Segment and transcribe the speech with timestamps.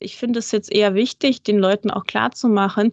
[0.00, 2.92] Ich finde es jetzt eher wichtig, den Leuten auch klarzumachen,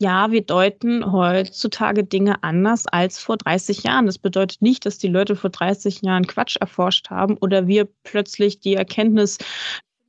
[0.00, 4.06] ja, wir deuten heutzutage Dinge anders als vor 30 Jahren.
[4.06, 8.60] Das bedeutet nicht, dass die Leute vor 30 Jahren Quatsch erforscht haben oder wir plötzlich
[8.60, 9.38] die Erkenntnis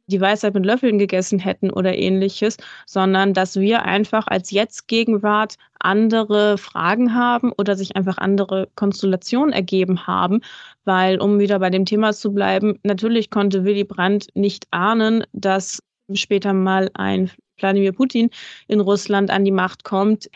[0.05, 6.57] die Weisheit mit Löffeln gegessen hätten oder ähnliches, sondern dass wir einfach als Jetzt-Gegenwart andere
[6.57, 10.41] Fragen haben oder sich einfach andere Konstellationen ergeben haben.
[10.83, 15.83] Weil, um wieder bei dem Thema zu bleiben, natürlich konnte Willy Brandt nicht ahnen, dass
[16.15, 18.29] später mal ein Wladimir Putin
[18.67, 20.29] in Russland an die Macht kommt.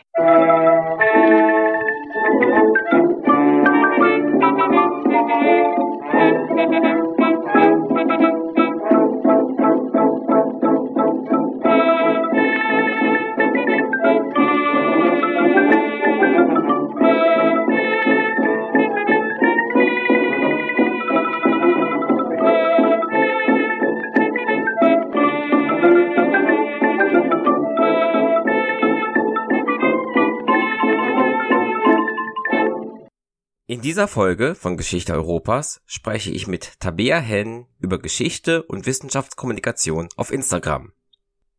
[33.73, 40.09] In dieser Folge von Geschichte Europas spreche ich mit Tabea Henn über Geschichte und Wissenschaftskommunikation
[40.15, 40.93] auf Instagram.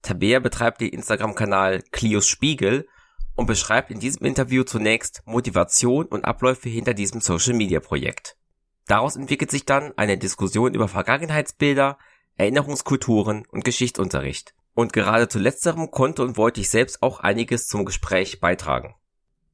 [0.01, 2.87] Tabea betreibt den Instagram-Kanal Clios Spiegel
[3.35, 8.37] und beschreibt in diesem Interview zunächst Motivation und Abläufe hinter diesem Social-Media-Projekt.
[8.87, 11.99] Daraus entwickelt sich dann eine Diskussion über Vergangenheitsbilder,
[12.37, 14.55] Erinnerungskulturen und Geschichtsunterricht.
[14.73, 18.95] Und gerade zu letzterem konnte und wollte ich selbst auch einiges zum Gespräch beitragen.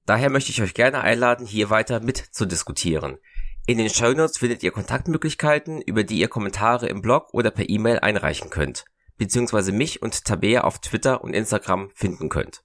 [0.07, 3.19] Daher möchte ich euch gerne einladen, hier weiter mitzudiskutieren.
[3.67, 7.69] In den Show Notes findet ihr Kontaktmöglichkeiten, über die ihr Kommentare im Blog oder per
[7.69, 8.85] E-Mail einreichen könnt,
[9.17, 12.65] beziehungsweise mich und Tabea auf Twitter und Instagram finden könnt.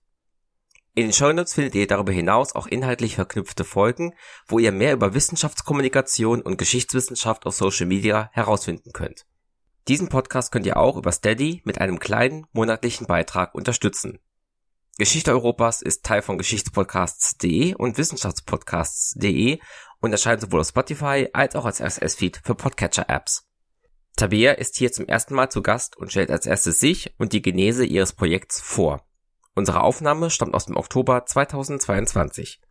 [0.97, 4.13] In den Show Notes findet ihr darüber hinaus auch inhaltlich verknüpfte Folgen,
[4.47, 9.25] wo ihr mehr über Wissenschaftskommunikation und Geschichtswissenschaft auf Social Media herausfinden könnt.
[9.89, 14.19] Diesen Podcast könnt ihr auch über Steady mit einem kleinen monatlichen Beitrag unterstützen.
[14.97, 19.59] Geschichte Europas ist Teil von Geschichtspodcasts.de und Wissenschaftspodcasts.de
[19.99, 23.45] und erscheint sowohl auf Spotify als auch als RSS-Feed für Podcatcher-Apps.
[24.15, 27.41] Tabea ist hier zum ersten Mal zu Gast und stellt als erstes sich und die
[27.41, 29.05] Genese ihres Projekts vor.
[29.53, 32.61] Unsere Aufnahme stammt aus dem Oktober 2022.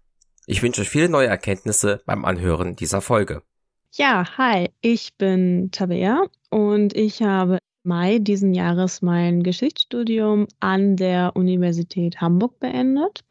[0.46, 3.42] Ich wünsche euch viele neue Erkenntnisse beim Anhören dieser Folge.
[3.92, 11.32] Ja, hi, ich bin Tabea und ich habe Mai diesen Jahres mein Geschichtsstudium an der
[11.36, 13.24] Universität Hamburg beendet.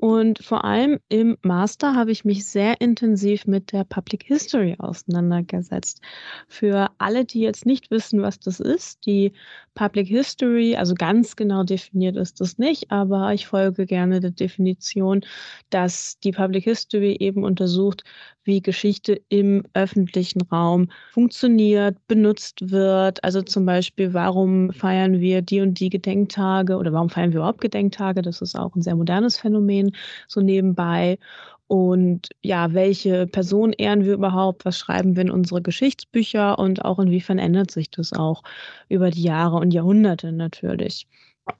[0.00, 6.00] Und vor allem im Master habe ich mich sehr intensiv mit der Public History auseinandergesetzt.
[6.48, 9.32] Für alle, die jetzt nicht wissen, was das ist, die
[9.74, 15.20] Public History, also ganz genau definiert ist das nicht, aber ich folge gerne der Definition,
[15.68, 18.02] dass die Public History eben untersucht,
[18.44, 23.22] wie Geschichte im öffentlichen Raum funktioniert, benutzt wird.
[23.22, 27.60] Also zum Beispiel, warum feiern wir die und die Gedenktage oder warum feiern wir überhaupt
[27.60, 28.22] Gedenktage?
[28.22, 29.89] Das ist auch ein sehr modernes Phänomen,
[30.28, 31.18] so nebenbei.
[31.66, 34.64] Und ja, welche Person ehren wir überhaupt?
[34.64, 36.58] Was schreiben wir in unsere Geschichtsbücher?
[36.58, 38.42] Und auch inwiefern ändert sich das auch
[38.88, 41.06] über die Jahre und Jahrhunderte natürlich?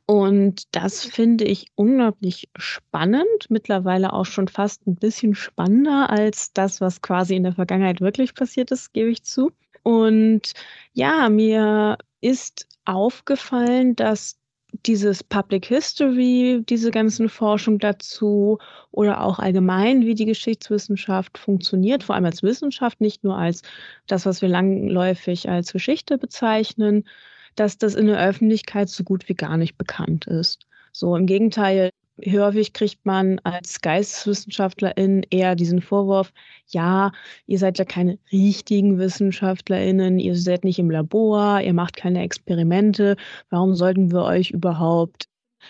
[0.07, 6.81] Und das finde ich unglaublich spannend, mittlerweile auch schon fast ein bisschen spannender als das,
[6.81, 9.53] was quasi in der Vergangenheit wirklich passiert ist, gebe ich zu.
[9.83, 10.53] Und
[10.93, 14.40] ja, mir ist aufgefallen, dass
[14.87, 18.59] dieses Public History, diese ganzen Forschung dazu
[18.91, 23.63] oder auch allgemein, wie die Geschichtswissenschaft funktioniert, vor allem als Wissenschaft, nicht nur als
[24.07, 27.05] das, was wir langläufig als Geschichte bezeichnen,
[27.57, 30.67] dass das in der Öffentlichkeit so gut wie gar nicht bekannt ist.
[30.93, 31.91] So im Gegenteil,
[32.27, 36.33] häufig kriegt man als Geisteswissenschaftlerin eher diesen Vorwurf,
[36.67, 37.13] ja,
[37.47, 43.17] ihr seid ja keine richtigen Wissenschaftlerinnen, ihr seid nicht im Labor, ihr macht keine Experimente,
[43.51, 45.29] warum sollten wir euch überhaupt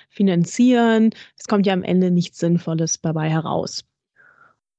[0.08, 1.10] finanzieren?
[1.38, 3.84] Es kommt ja am Ende nichts Sinnvolles dabei heraus.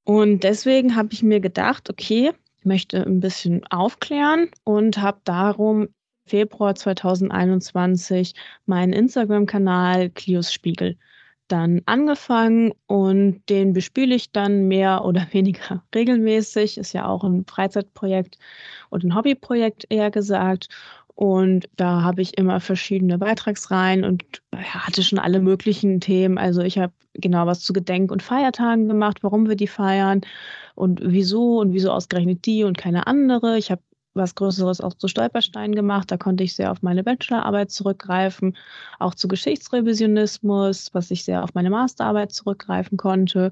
[0.03, 5.89] Und deswegen habe ich mir gedacht, okay, ich möchte ein bisschen aufklären und habe darum
[6.25, 8.33] Februar 2021
[8.65, 10.97] meinen Instagram-Kanal Clios Spiegel
[11.51, 16.77] dann angefangen und den bespiele ich dann mehr oder weniger regelmäßig.
[16.77, 18.37] Ist ja auch ein Freizeitprojekt
[18.89, 20.69] und ein Hobbyprojekt eher gesagt.
[21.15, 24.23] Und da habe ich immer verschiedene Beitragsreihen und
[24.55, 26.37] hatte schon alle möglichen Themen.
[26.37, 30.21] Also ich habe genau was zu Gedenk- und Feiertagen gemacht, warum wir die feiern
[30.75, 33.57] und wieso und wieso ausgerechnet die und keine andere.
[33.57, 33.81] Ich habe
[34.13, 36.11] was Größeres auch zu Stolpersteinen gemacht.
[36.11, 38.57] Da konnte ich sehr auf meine Bachelorarbeit zurückgreifen,
[38.99, 43.51] auch zu Geschichtsrevisionismus, was ich sehr auf meine Masterarbeit zurückgreifen konnte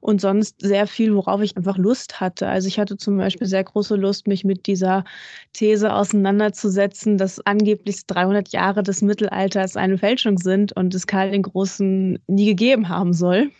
[0.00, 2.48] und sonst sehr viel, worauf ich einfach Lust hatte.
[2.48, 5.04] Also ich hatte zum Beispiel sehr große Lust, mich mit dieser
[5.52, 11.42] These auseinanderzusetzen, dass angeblich 300 Jahre des Mittelalters eine Fälschung sind und es Karl den
[11.42, 13.50] Großen nie gegeben haben soll.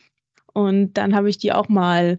[0.53, 2.19] Und dann habe ich die auch mal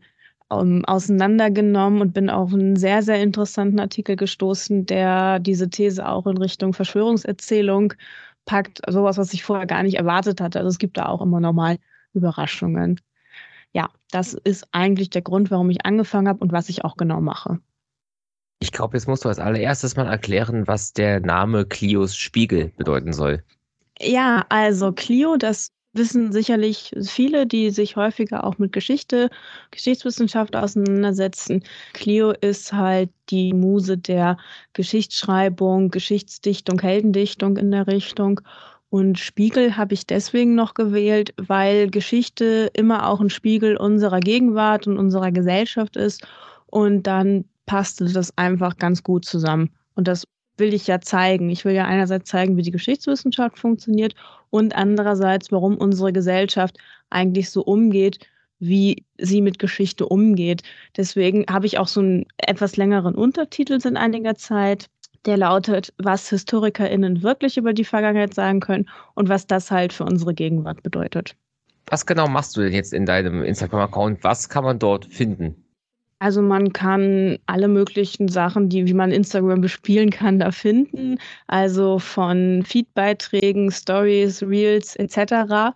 [0.52, 6.08] um, ähm, auseinandergenommen und bin auf einen sehr, sehr interessanten Artikel gestoßen, der diese These
[6.08, 7.94] auch in Richtung Verschwörungserzählung
[8.46, 8.82] packt.
[8.88, 10.60] Sowas, was ich vorher gar nicht erwartet hatte.
[10.60, 11.78] Also es gibt da auch immer nochmal
[12.14, 13.00] Überraschungen.
[13.74, 17.22] Ja, das ist eigentlich der Grund, warum ich angefangen habe und was ich auch genau
[17.22, 17.60] mache.
[18.60, 23.14] Ich glaube, jetzt musst du als allererstes mal erklären, was der Name Clios Spiegel bedeuten
[23.14, 23.44] soll.
[24.00, 29.30] Ja, also Clio, das wissen sicherlich viele, die sich häufiger auch mit Geschichte,
[29.72, 31.64] Geschichtswissenschaft auseinandersetzen.
[31.94, 34.38] Clio ist halt die Muse der
[34.74, 38.42] Geschichtsschreibung, Geschichtsdichtung, Heldendichtung in der Richtung.
[38.90, 44.88] Und Spiegel habe ich deswegen noch gewählt, weil Geschichte immer auch ein Spiegel unserer Gegenwart
[44.88, 46.28] und unserer Gesellschaft ist.
[46.68, 49.72] Und dann passte das einfach ganz gut zusammen.
[49.96, 50.26] Und das
[50.58, 51.50] will ich ja zeigen.
[51.50, 54.16] Ich will ja einerseits zeigen, wie die Geschichtswissenschaft funktioniert
[54.50, 56.78] und andererseits, warum unsere Gesellschaft
[57.10, 58.20] eigentlich so umgeht,
[58.60, 60.62] wie sie mit Geschichte umgeht.
[60.96, 64.88] Deswegen habe ich auch so einen etwas längeren Untertitel seit einiger Zeit,
[65.26, 70.04] der lautet, was HistorikerInnen wirklich über die Vergangenheit sagen können und was das halt für
[70.04, 71.36] unsere Gegenwart bedeutet.
[71.88, 74.24] Was genau machst du denn jetzt in deinem Instagram-Account?
[74.24, 75.66] Was kann man dort finden?
[76.22, 81.18] Also man kann alle möglichen Sachen, die wie man Instagram bespielen kann, da finden.
[81.48, 85.74] Also von Feedbeiträgen, Stories, Reels etc.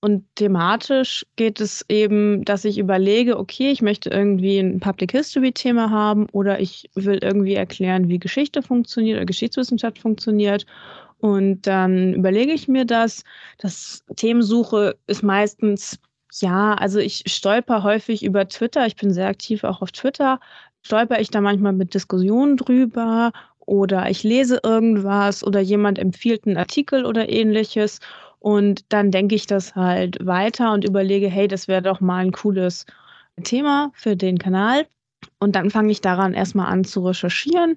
[0.00, 5.52] Und thematisch geht es eben, dass ich überlege, okay, ich möchte irgendwie ein Public History
[5.52, 10.64] Thema haben oder ich will irgendwie erklären, wie Geschichte funktioniert oder Geschichtswissenschaft funktioniert.
[11.18, 13.24] Und dann überlege ich mir das.
[13.58, 15.98] Das Themensuche ist meistens
[16.32, 18.86] ja, also ich stolper häufig über Twitter.
[18.86, 20.40] Ich bin sehr aktiv auch auf Twitter.
[20.82, 26.56] Stolper ich da manchmal mit Diskussionen drüber oder ich lese irgendwas oder jemand empfiehlt einen
[26.56, 28.00] Artikel oder ähnliches.
[28.38, 32.32] Und dann denke ich das halt weiter und überlege, hey, das wäre doch mal ein
[32.32, 32.86] cooles
[33.44, 34.86] Thema für den Kanal.
[35.38, 37.76] Und dann fange ich daran erstmal an zu recherchieren.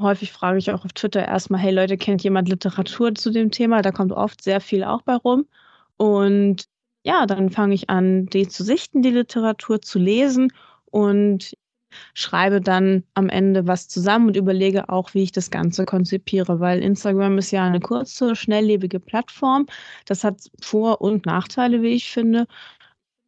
[0.00, 3.82] Häufig frage ich auch auf Twitter erstmal, hey Leute, kennt jemand Literatur zu dem Thema?
[3.82, 5.46] Da kommt oft sehr viel auch bei rum.
[5.96, 6.68] Und
[7.04, 10.52] ja, dann fange ich an, die zu sichten, die Literatur zu lesen
[10.86, 11.54] und
[12.14, 16.82] schreibe dann am Ende was zusammen und überlege auch, wie ich das Ganze konzipiere, weil
[16.82, 19.66] Instagram ist ja eine kurze, schnelllebige Plattform.
[20.06, 22.46] Das hat Vor- und Nachteile, wie ich finde.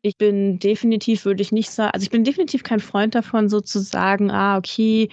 [0.03, 4.31] Ich bin definitiv, würde ich nicht sagen, also ich bin definitiv kein Freund davon, sozusagen,
[4.31, 5.11] ah, okay,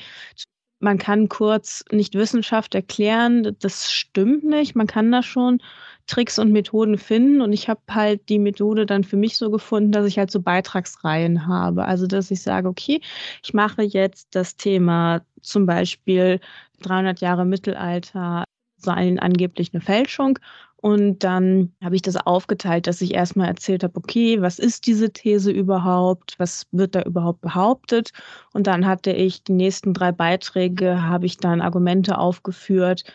[0.80, 3.56] man kann kurz nicht Wissenschaft erklären.
[3.60, 4.76] Das stimmt nicht.
[4.76, 5.60] Man kann das schon
[6.08, 7.42] Tricks und Methoden finden.
[7.42, 10.42] Und ich habe halt die Methode dann für mich so gefunden, dass ich halt so
[10.42, 11.86] Beitragsreihen habe.
[11.86, 13.02] Also, dass ich sage, okay,
[13.44, 16.40] ich mache jetzt das Thema zum Beispiel
[16.82, 18.44] 300 Jahre Mittelalter,
[18.78, 20.40] so ein, angeblich eine Fälschung.
[20.84, 25.12] Und dann habe ich das aufgeteilt, dass ich erstmal erzählt habe, okay, was ist diese
[25.14, 26.36] These überhaupt?
[26.40, 28.12] Was wird da überhaupt behauptet?
[28.52, 33.06] Und dann hatte ich die nächsten drei Beiträge, habe ich dann Argumente aufgeführt,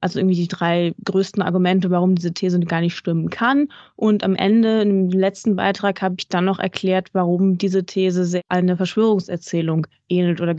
[0.00, 3.68] also irgendwie die drei größten Argumente, warum diese These gar nicht stimmen kann.
[3.96, 8.76] Und am Ende, im letzten Beitrag, habe ich dann noch erklärt, warum diese These eine
[8.76, 10.54] Verschwörungserzählung ähnelt oder,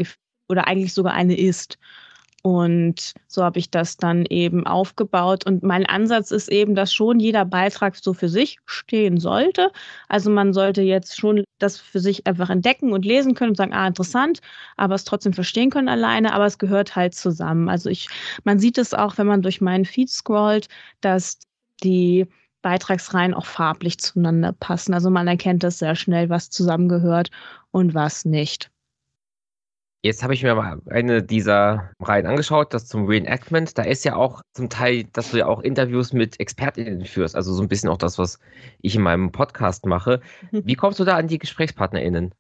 [0.50, 1.78] oder eigentlich sogar eine ist.
[2.48, 5.46] Und so habe ich das dann eben aufgebaut.
[5.46, 9.70] Und mein Ansatz ist eben, dass schon jeder Beitrag so für sich stehen sollte.
[10.08, 13.74] Also man sollte jetzt schon das für sich einfach entdecken und lesen können und sagen,
[13.74, 14.40] ah, interessant,
[14.78, 17.68] aber es trotzdem verstehen können alleine, aber es gehört halt zusammen.
[17.68, 18.08] Also ich,
[18.46, 20.70] man sieht es auch, wenn man durch meinen Feed scrollt,
[21.02, 21.40] dass
[21.84, 22.28] die
[22.62, 24.94] Beitragsreihen auch farblich zueinander passen.
[24.94, 27.30] Also man erkennt das sehr schnell, was zusammengehört
[27.72, 28.72] und was nicht.
[30.04, 33.78] Jetzt habe ich mir mal eine dieser Reihen angeschaut, das zum Reenactment.
[33.78, 37.36] Da ist ja auch zum Teil, dass du ja auch Interviews mit ExpertInnen führst.
[37.36, 38.40] Also so ein bisschen auch das, was
[38.82, 40.22] ich in meinem Podcast mache.
[40.52, 40.62] Mhm.
[40.66, 42.34] Wie kommst du da an die GesprächspartnerInnen?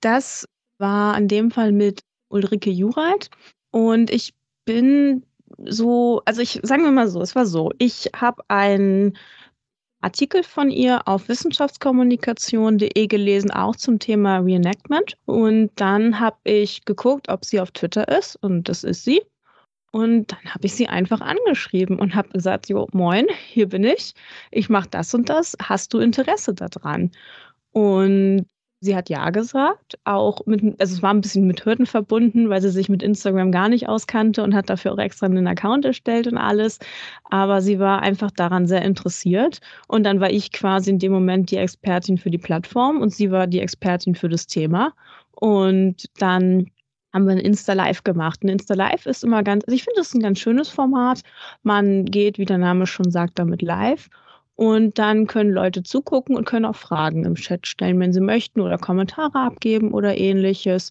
[0.00, 0.48] Das
[0.78, 3.30] war in dem Fall mit Ulrike Jureit.
[3.70, 4.34] Und ich
[4.64, 5.24] bin
[5.64, 9.16] so, also ich sagen wir mal so, es war so, ich habe ein
[10.06, 15.16] Artikel von ihr auf wissenschaftskommunikation.de gelesen, auch zum Thema Reenactment.
[15.24, 18.36] Und dann habe ich geguckt, ob sie auf Twitter ist.
[18.36, 19.20] Und das ist sie.
[19.90, 24.14] Und dann habe ich sie einfach angeschrieben und habe gesagt, jo, moin, hier bin ich.
[24.52, 25.56] Ich mache das und das.
[25.60, 27.10] Hast du Interesse daran?
[27.72, 28.46] Und
[28.80, 32.60] Sie hat ja gesagt, auch mit, also es war ein bisschen mit Hürden verbunden, weil
[32.60, 36.26] sie sich mit Instagram gar nicht auskannte und hat dafür auch extra einen Account erstellt
[36.26, 36.78] und alles.
[37.24, 39.60] Aber sie war einfach daran sehr interessiert.
[39.88, 43.30] Und dann war ich quasi in dem Moment die Expertin für die Plattform und sie
[43.30, 44.92] war die Expertin für das Thema.
[45.32, 46.70] Und dann
[47.14, 48.44] haben wir ein Insta-Live gemacht.
[48.44, 51.22] Ein Insta-Live ist immer ganz, also ich finde, das ist ein ganz schönes Format.
[51.62, 54.10] Man geht, wie der Name schon sagt, damit live.
[54.56, 58.60] Und dann können Leute zugucken und können auch Fragen im Chat stellen, wenn sie möchten
[58.60, 60.90] oder Kommentare abgeben oder ähnliches.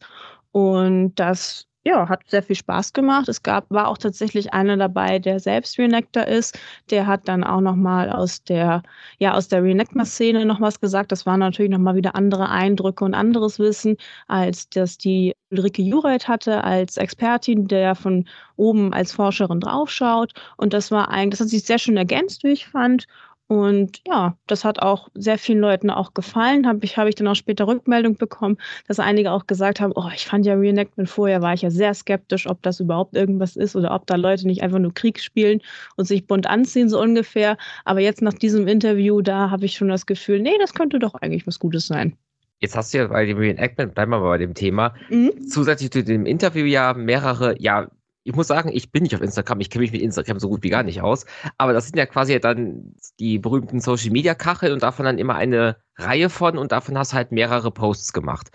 [0.52, 3.30] Und das ja, hat sehr viel Spaß gemacht.
[3.30, 6.58] Es gab, war auch tatsächlich einer dabei, der selbst Reenactor ist.
[6.90, 8.82] Der hat dann auch nochmal aus der,
[9.20, 11.12] ja, aus der Reenactment-Szene noch was gesagt.
[11.12, 16.28] Das waren natürlich nochmal wieder andere Eindrücke und anderes Wissen, als das die Ulrike Jureit
[16.28, 20.34] hatte als Expertin, der von oben als Forscherin draufschaut.
[20.58, 23.06] Und das war eigentlich, das hat sich sehr schön ergänzt, wie ich fand.
[23.48, 26.66] Und ja, das hat auch sehr vielen Leuten auch gefallen.
[26.66, 30.10] Habe ich, hab ich dann auch später Rückmeldung bekommen, dass einige auch gesagt haben, oh,
[30.16, 33.76] ich fand ja Reenactment vorher, war ich ja sehr skeptisch, ob das überhaupt irgendwas ist
[33.76, 35.62] oder ob da Leute nicht einfach nur Krieg spielen
[35.96, 37.58] und sich bunt anziehen, so ungefähr.
[37.84, 41.14] Aber jetzt nach diesem Interview, da habe ich schon das Gefühl, nee, das könnte doch
[41.14, 42.18] eigentlich was Gutes sein.
[42.62, 45.48] Jetzt hast du ja bei dem Reenactment, bleiben wir mal bei dem Thema, mhm.
[45.48, 47.92] zusätzlich zu dem Interview ja mehrere, ja,
[48.26, 50.64] ich muss sagen, ich bin nicht auf Instagram, ich kenne mich mit Instagram so gut
[50.64, 51.26] wie gar nicht aus,
[51.60, 55.36] aber das sind ja quasi dann die berühmten Social Media Kacheln und davon dann immer
[55.36, 58.50] eine Reihe von und davon hast du halt mehrere Posts gemacht.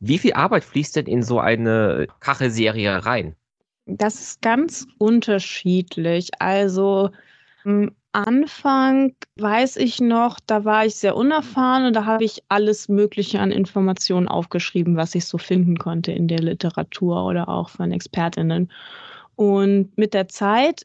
[0.00, 3.36] Wie viel Arbeit fließt denn in so eine Kachelserie rein?
[3.86, 6.30] Das ist ganz unterschiedlich.
[6.40, 7.10] Also
[7.64, 12.88] am Anfang weiß ich noch, da war ich sehr unerfahren und da habe ich alles
[12.88, 17.92] Mögliche an Informationen aufgeschrieben, was ich so finden konnte in der Literatur oder auch von
[17.92, 18.68] Expertinnen.
[19.36, 20.84] Und mit der Zeit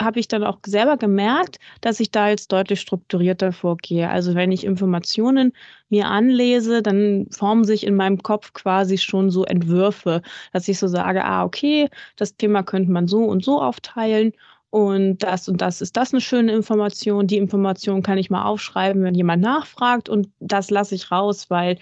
[0.00, 4.08] habe ich dann auch selber gemerkt, dass ich da jetzt deutlich strukturierter vorgehe.
[4.10, 5.52] Also wenn ich Informationen
[5.88, 10.86] mir anlese, dann formen sich in meinem Kopf quasi schon so Entwürfe, dass ich so
[10.86, 14.32] sage, ah, okay, das Thema könnte man so und so aufteilen.
[14.70, 17.26] Und das und das ist das eine schöne Information.
[17.26, 20.08] Die Information kann ich mal aufschreiben, wenn jemand nachfragt.
[20.10, 21.78] Und das lasse ich raus, weil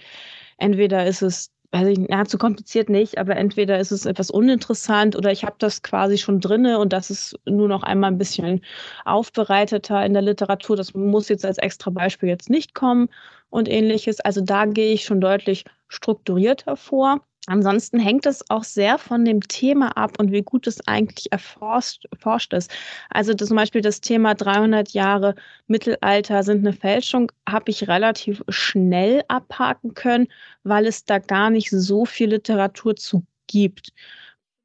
[0.57, 5.31] entweder ist es weiß ich, ja, kompliziert nicht, aber entweder ist es etwas uninteressant oder
[5.31, 8.61] ich habe das quasi schon drinne und das ist nur noch einmal ein bisschen
[9.05, 10.75] aufbereiteter in der Literatur.
[10.77, 13.09] Das muss jetzt als extra Beispiel jetzt nicht kommen
[13.49, 14.19] und ähnliches.
[14.21, 17.26] Also da gehe ich schon deutlich strukturierter vor.
[17.49, 22.05] Ansonsten hängt es auch sehr von dem Thema ab und wie gut es eigentlich erforscht,
[22.11, 22.69] erforscht ist.
[23.09, 25.33] Also zum Beispiel das Thema 300 Jahre
[25.67, 30.27] Mittelalter sind eine Fälschung, habe ich relativ schnell abhaken können,
[30.63, 33.93] weil es da gar nicht so viel Literatur zu gibt.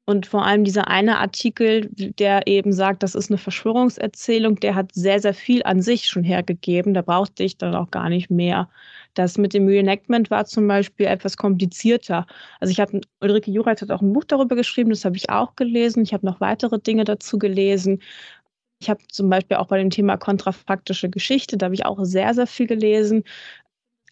[0.05, 4.91] Und vor allem dieser eine Artikel, der eben sagt, das ist eine Verschwörungserzählung, der hat
[4.93, 6.93] sehr, sehr viel an sich schon hergegeben.
[6.93, 8.69] Da brauchte ich dann auch gar nicht mehr.
[9.13, 12.25] Das mit dem Reenactment war zum Beispiel etwas komplizierter.
[12.59, 15.55] Also ich habe, Ulrike Jurait hat auch ein Buch darüber geschrieben, das habe ich auch
[15.55, 16.03] gelesen.
[16.03, 18.01] Ich habe noch weitere Dinge dazu gelesen.
[18.79, 22.33] Ich habe zum Beispiel auch bei dem Thema kontrafaktische Geschichte, da habe ich auch sehr,
[22.33, 23.23] sehr viel gelesen.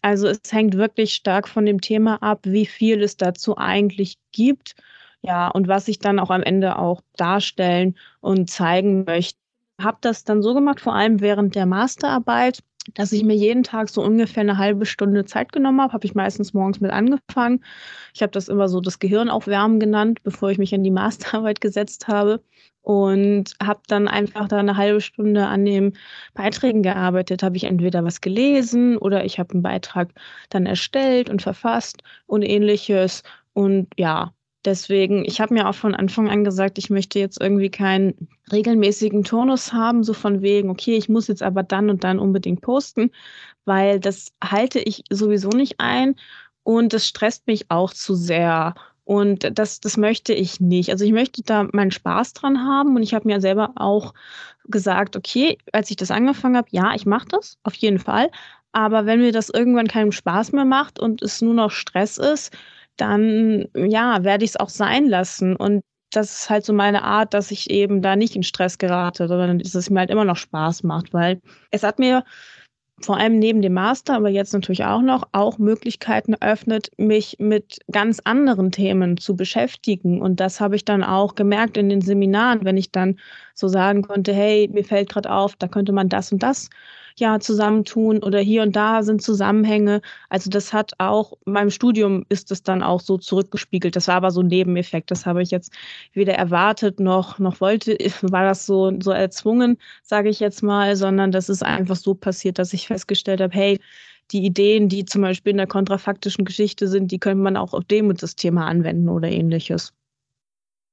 [0.02, 4.74] Also es hängt wirklich stark von dem Thema ab, wie viel es dazu eigentlich gibt.
[5.22, 9.41] Ja, und was ich dann auch am Ende auch darstellen und zeigen möchte.
[9.82, 12.62] Habe das dann so gemacht, vor allem während der Masterarbeit,
[12.94, 16.14] dass ich mir jeden Tag so ungefähr eine halbe Stunde Zeit genommen habe, habe ich
[16.14, 17.64] meistens morgens mit angefangen.
[18.14, 21.60] Ich habe das immer so das Gehirn aufwärmen genannt, bevor ich mich an die Masterarbeit
[21.60, 22.42] gesetzt habe
[22.82, 25.96] und habe dann einfach da eine halbe Stunde an den
[26.34, 27.42] Beiträgen gearbeitet.
[27.42, 30.10] Habe ich entweder was gelesen oder ich habe einen Beitrag
[30.50, 33.22] dann erstellt und verfasst und ähnliches.
[33.54, 34.32] Und ja,
[34.64, 39.24] Deswegen, ich habe mir auch von Anfang an gesagt, ich möchte jetzt irgendwie keinen regelmäßigen
[39.24, 43.10] Turnus haben, so von wegen, okay, ich muss jetzt aber dann und dann unbedingt posten,
[43.64, 46.14] weil das halte ich sowieso nicht ein
[46.62, 48.74] und das stresst mich auch zu sehr.
[49.04, 50.90] Und das, das möchte ich nicht.
[50.90, 54.14] Also ich möchte da meinen Spaß dran haben und ich habe mir selber auch
[54.68, 58.30] gesagt, okay, als ich das angefangen habe, ja, ich mache das, auf jeden Fall.
[58.70, 62.56] Aber wenn mir das irgendwann keinen Spaß mehr macht und es nur noch Stress ist,
[62.96, 65.56] dann ja, werde ich es auch sein lassen.
[65.56, 69.28] Und das ist halt so meine Art, dass ich eben da nicht in Stress gerate,
[69.28, 72.24] sondern dass es mir halt immer noch Spaß macht, weil es hat mir
[73.00, 77.78] vor allem neben dem Master, aber jetzt natürlich auch noch, auch Möglichkeiten eröffnet, mich mit
[77.90, 80.20] ganz anderen Themen zu beschäftigen.
[80.22, 83.18] Und das habe ich dann auch gemerkt in den Seminaren, wenn ich dann
[83.54, 86.68] so sagen konnte, hey, mir fällt gerade auf, da könnte man das und das
[87.16, 90.00] ja zusammentun oder hier und da sind Zusammenhänge.
[90.28, 93.96] Also das hat auch, beim Studium ist es dann auch so zurückgespiegelt.
[93.96, 95.10] Das war aber so ein Nebeneffekt.
[95.10, 95.72] Das habe ich jetzt
[96.12, 101.32] weder erwartet noch, noch wollte, war das so, so erzwungen, sage ich jetzt mal, sondern
[101.32, 103.78] das ist einfach so passiert, dass ich festgestellt habe, hey,
[104.30, 107.84] die Ideen, die zum Beispiel in der kontrafaktischen Geschichte sind, die könnte man auch auf
[107.84, 109.92] dem und das Thema anwenden oder ähnliches.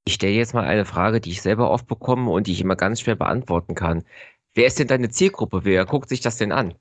[0.06, 2.76] Ich stelle jetzt mal eine Frage, die ich selber oft bekomme und die ich immer
[2.76, 4.04] ganz schwer beantworten kann.
[4.54, 5.60] Wer ist denn deine Zielgruppe?
[5.64, 6.74] Wer guckt sich das denn an?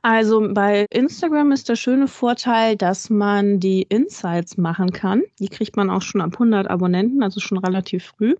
[0.00, 5.22] Also bei Instagram ist der schöne Vorteil, dass man die Insights machen kann.
[5.38, 8.34] Die kriegt man auch schon ab 100 Abonnenten, also schon relativ früh.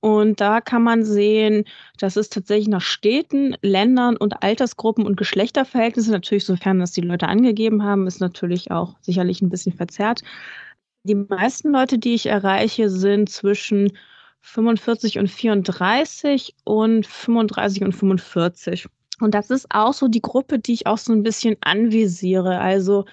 [0.00, 1.64] Und da kann man sehen,
[1.98, 7.28] dass es tatsächlich nach Städten, Ländern und Altersgruppen und Geschlechterverhältnissen, natürlich sofern das die Leute
[7.28, 10.22] angegeben haben, ist natürlich auch sicherlich ein bisschen verzerrt.
[11.04, 13.92] Die meisten Leute, die ich erreiche, sind zwischen
[14.42, 18.86] 45 und 34 und 35 und 45.
[19.20, 22.58] Und das ist auch so die Gruppe, die ich auch so ein bisschen anvisiere.
[22.58, 23.04] Also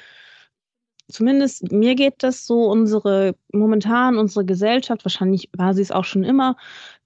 [1.07, 6.23] zumindest mir geht das so, unsere momentan unsere Gesellschaft, wahrscheinlich war sie es auch schon
[6.23, 6.57] immer,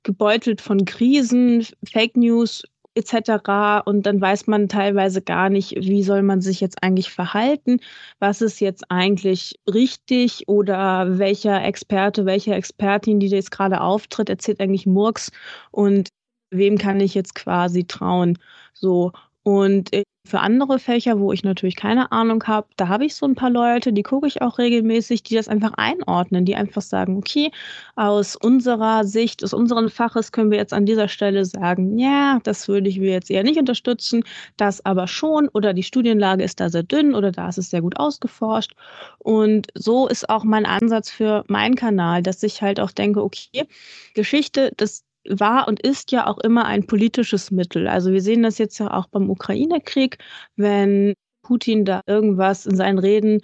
[0.03, 2.63] gebeutelt von Krisen, Fake News
[2.95, 3.81] etc.
[3.85, 7.79] Und dann weiß man teilweise gar nicht, wie soll man sich jetzt eigentlich verhalten,
[8.19, 14.59] was ist jetzt eigentlich richtig oder welcher Experte, welche Expertin, die jetzt gerade auftritt, erzählt
[14.59, 15.31] eigentlich Murks
[15.71, 16.09] und
[16.51, 18.37] wem kann ich jetzt quasi trauen.
[18.73, 19.11] So.
[19.43, 19.89] Und
[20.25, 23.49] für andere Fächer, wo ich natürlich keine Ahnung habe, da habe ich so ein paar
[23.49, 27.51] Leute, die gucke ich auch regelmäßig, die das einfach einordnen, die einfach sagen, okay,
[27.97, 32.69] aus unserer Sicht, aus unseren Faches können wir jetzt an dieser Stelle sagen, ja, das
[32.69, 34.23] würde ich mir jetzt eher nicht unterstützen,
[34.55, 37.81] das aber schon oder die Studienlage ist da sehr dünn oder da ist es sehr
[37.81, 38.71] gut ausgeforscht.
[39.19, 43.67] Und so ist auch mein Ansatz für meinen Kanal, dass ich halt auch denke, okay,
[44.13, 47.87] Geschichte, das war und ist ja auch immer ein politisches Mittel.
[47.87, 50.17] Also wir sehen das jetzt ja auch beim Ukraine-Krieg,
[50.55, 51.13] wenn
[51.43, 53.41] Putin da irgendwas in seinen Reden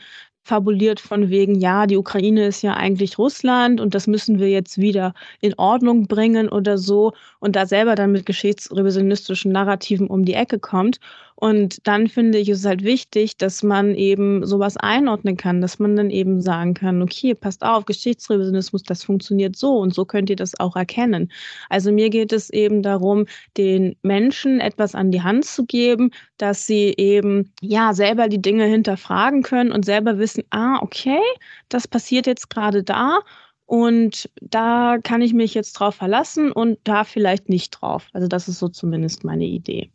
[0.49, 4.79] fabuliert von wegen, ja, die Ukraine ist ja eigentlich Russland und das müssen wir jetzt
[4.79, 10.33] wieder in Ordnung bringen oder so und da selber dann mit geschichtsrevisionistischen Narrativen um die
[10.33, 10.99] Ecke kommt.
[11.41, 15.95] Und dann finde ich es halt wichtig, dass man eben sowas einordnen kann, dass man
[15.95, 20.35] dann eben sagen kann, okay, passt auf, Geschichtsrevisionismus, das funktioniert so und so könnt ihr
[20.35, 21.31] das auch erkennen.
[21.69, 23.25] Also mir geht es eben darum,
[23.55, 28.65] den Menschen etwas an die Hand zu geben, dass sie eben ja selber die Dinge
[28.65, 31.21] hinterfragen können und selber wissen, ah, okay,
[31.69, 33.19] das passiert jetzt gerade da
[33.65, 38.07] und da kann ich mich jetzt drauf verlassen und da vielleicht nicht drauf.
[38.13, 39.91] Also das ist so zumindest meine Idee.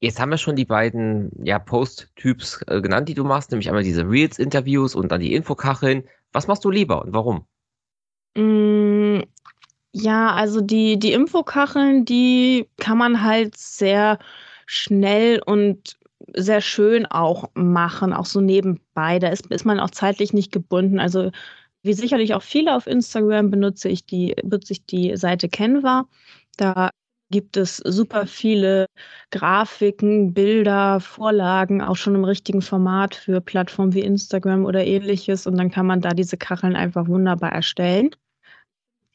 [0.00, 3.84] Jetzt haben wir schon die beiden ja, Post-Typs äh, genannt, die du machst, nämlich einmal
[3.84, 6.04] diese Reels-Interviews und dann die Infokacheln.
[6.32, 7.46] Was machst du lieber und warum?
[8.34, 9.20] Mm,
[9.92, 14.18] ja, also die, die Infokacheln, die kann man halt sehr
[14.66, 15.98] schnell und
[16.34, 19.18] sehr schön auch machen, auch so nebenbei.
[19.18, 21.00] Da ist, ist man auch zeitlich nicht gebunden.
[21.00, 21.30] Also
[21.82, 26.06] wie sicherlich auch viele auf Instagram benutze ich die, benutze ich die Seite Canva.
[26.56, 26.90] Da
[27.30, 28.86] gibt es super viele
[29.30, 35.46] Grafiken, Bilder, Vorlagen, auch schon im richtigen Format für Plattformen wie Instagram oder ähnliches.
[35.46, 38.10] Und dann kann man da diese Kacheln einfach wunderbar erstellen.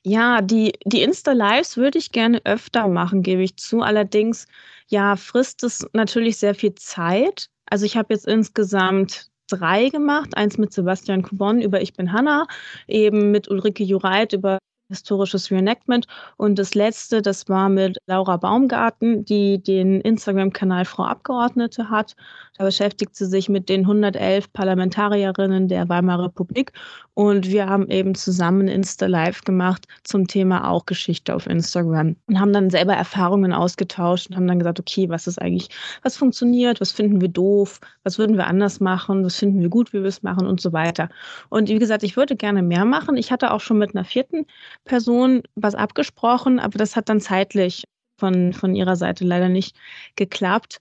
[0.03, 3.81] Ja, die, die Insta-Lives würde ich gerne öfter machen, gebe ich zu.
[3.81, 4.47] Allerdings,
[4.87, 7.49] ja, frisst es natürlich sehr viel Zeit.
[7.69, 10.35] Also ich habe jetzt insgesamt drei gemacht.
[10.35, 12.47] Eins mit Sebastian Kubon über Ich bin Hanna,
[12.87, 16.07] eben mit Ulrike Jureit über historisches Reenactment.
[16.37, 22.15] Und das letzte, das war mit Laura Baumgarten, die den Instagram-Kanal Frau Abgeordnete hat.
[22.57, 26.71] Da beschäftigt sie sich mit den 111 Parlamentarierinnen der Weimarer Republik.
[27.13, 32.39] Und wir haben eben zusammen Insta Live gemacht zum Thema auch Geschichte auf Instagram und
[32.39, 35.69] haben dann selber Erfahrungen ausgetauscht und haben dann gesagt, okay, was ist eigentlich,
[36.03, 39.93] was funktioniert, was finden wir doof, was würden wir anders machen, was finden wir gut,
[39.93, 41.09] wie wir es machen und so weiter.
[41.49, 43.17] Und wie gesagt, ich würde gerne mehr machen.
[43.17, 44.45] Ich hatte auch schon mit einer vierten
[44.85, 47.83] Person was abgesprochen, aber das hat dann zeitlich
[48.17, 49.75] von, von ihrer Seite leider nicht
[50.15, 50.79] geklappt.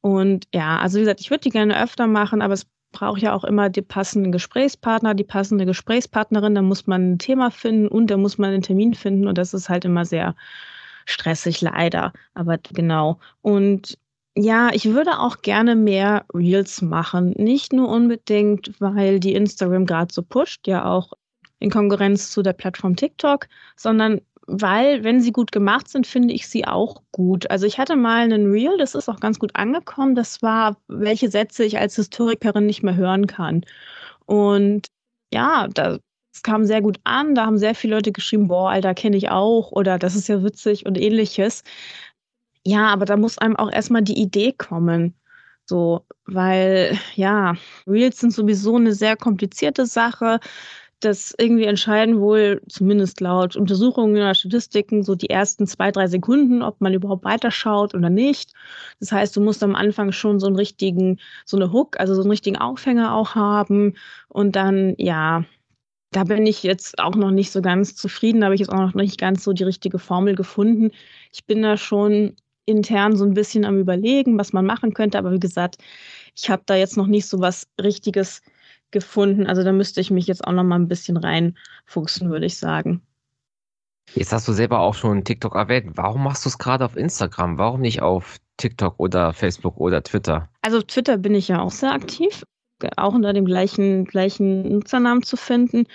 [0.00, 3.34] Und ja, also wie gesagt, ich würde die gerne öfter machen, aber es braucht ja
[3.34, 6.54] auch immer die passenden Gesprächspartner, die passende Gesprächspartnerin.
[6.54, 9.26] Da muss man ein Thema finden und da muss man einen Termin finden.
[9.28, 10.34] Und das ist halt immer sehr
[11.04, 12.12] stressig, leider.
[12.34, 13.18] Aber genau.
[13.42, 13.98] Und
[14.34, 17.34] ja, ich würde auch gerne mehr Reels machen.
[17.36, 21.12] Nicht nur unbedingt, weil die Instagram gerade so pusht, ja auch
[21.58, 26.48] in Konkurrenz zu der Plattform TikTok, sondern weil, wenn sie gut gemacht sind, finde ich
[26.48, 27.50] sie auch gut.
[27.50, 30.14] Also ich hatte mal einen Reel, das ist auch ganz gut angekommen.
[30.14, 33.62] Das war, welche Sätze ich als Historikerin nicht mehr hören kann.
[34.26, 34.88] Und
[35.32, 36.00] ja, das
[36.42, 37.34] kam sehr gut an.
[37.34, 40.42] Da haben sehr viele Leute geschrieben, boah, Alter, kenne ich auch oder das ist ja
[40.44, 41.64] witzig und ähnliches.
[42.64, 45.14] Ja, aber da muss einem auch erstmal die Idee kommen.
[45.66, 47.54] So, weil ja,
[47.86, 50.40] Reels sind sowieso eine sehr komplizierte Sache
[51.00, 56.62] das irgendwie entscheiden wohl, zumindest laut Untersuchungen oder Statistiken, so die ersten zwei, drei Sekunden,
[56.62, 58.52] ob man überhaupt weiterschaut oder nicht.
[59.00, 62.22] Das heißt, du musst am Anfang schon so einen richtigen, so eine Hook, also so
[62.22, 63.94] einen richtigen Aufhänger auch haben.
[64.28, 65.44] Und dann, ja,
[66.12, 68.40] da bin ich jetzt auch noch nicht so ganz zufrieden.
[68.40, 70.92] Da habe ich jetzt auch noch nicht ganz so die richtige Formel gefunden.
[71.32, 75.18] Ich bin da schon intern so ein bisschen am Überlegen, was man machen könnte.
[75.18, 75.76] Aber wie gesagt,
[76.34, 78.40] ich habe da jetzt noch nicht so was Richtiges
[78.96, 79.46] gefunden.
[79.46, 83.02] Also da müsste ich mich jetzt auch noch mal ein bisschen reinfuchsen, würde ich sagen.
[84.14, 85.92] Jetzt hast du selber auch schon TikTok erwähnt.
[85.96, 87.58] Warum machst du es gerade auf Instagram?
[87.58, 90.48] Warum nicht auf TikTok oder Facebook oder Twitter?
[90.62, 92.44] Also Twitter bin ich ja auch sehr aktiv,
[92.96, 95.86] auch unter dem gleichen, gleichen Nutzernamen zu finden.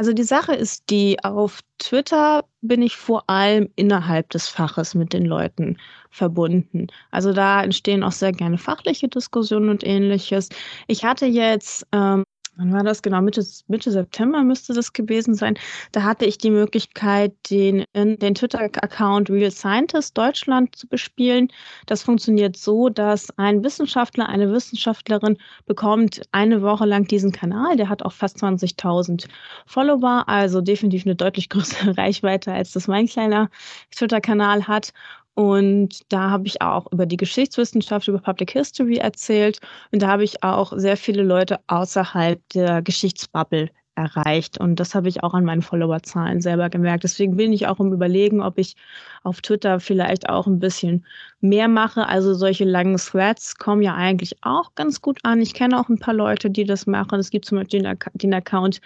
[0.00, 5.12] Also die Sache ist die, auf Twitter bin ich vor allem innerhalb des Faches mit
[5.12, 5.76] den Leuten
[6.10, 6.86] verbunden.
[7.10, 10.48] Also da entstehen auch sehr gerne fachliche Diskussionen und ähnliches.
[10.86, 12.24] Ich hatte jetzt ähm,
[12.56, 13.20] wann war das genau?
[13.20, 15.58] Mitte, Mitte September müsste das gewesen sein.
[15.92, 21.48] Da hatte ich die Möglichkeit, den, den Twitter-Account Real Scientist Deutschland zu bespielen.
[21.86, 27.76] Das funktioniert so, dass ein Wissenschaftler, eine Wissenschaftlerin bekommt eine Woche lang diesen Kanal.
[27.76, 29.26] Der hat auch fast 20.000
[29.66, 33.50] Follower, also definitiv eine deutlich größere Reichweite, als das mein kleiner
[33.90, 34.92] Twitter-Kanal hat.
[35.34, 39.60] Und da habe ich auch über die Geschichtswissenschaft, über Public History erzählt.
[39.92, 44.58] Und da habe ich auch sehr viele Leute außerhalb der Geschichtsbubble erreicht.
[44.58, 47.04] Und das habe ich auch an meinen Followerzahlen selber gemerkt.
[47.04, 48.74] Deswegen bin ich auch im Überlegen, ob ich
[49.22, 51.06] auf Twitter vielleicht auch ein bisschen
[51.40, 52.06] mehr mache.
[52.06, 55.40] Also solche langen Threads kommen ja eigentlich auch ganz gut an.
[55.40, 57.20] Ich kenne auch ein paar Leute, die das machen.
[57.20, 58.80] Es gibt zum Beispiel den, Account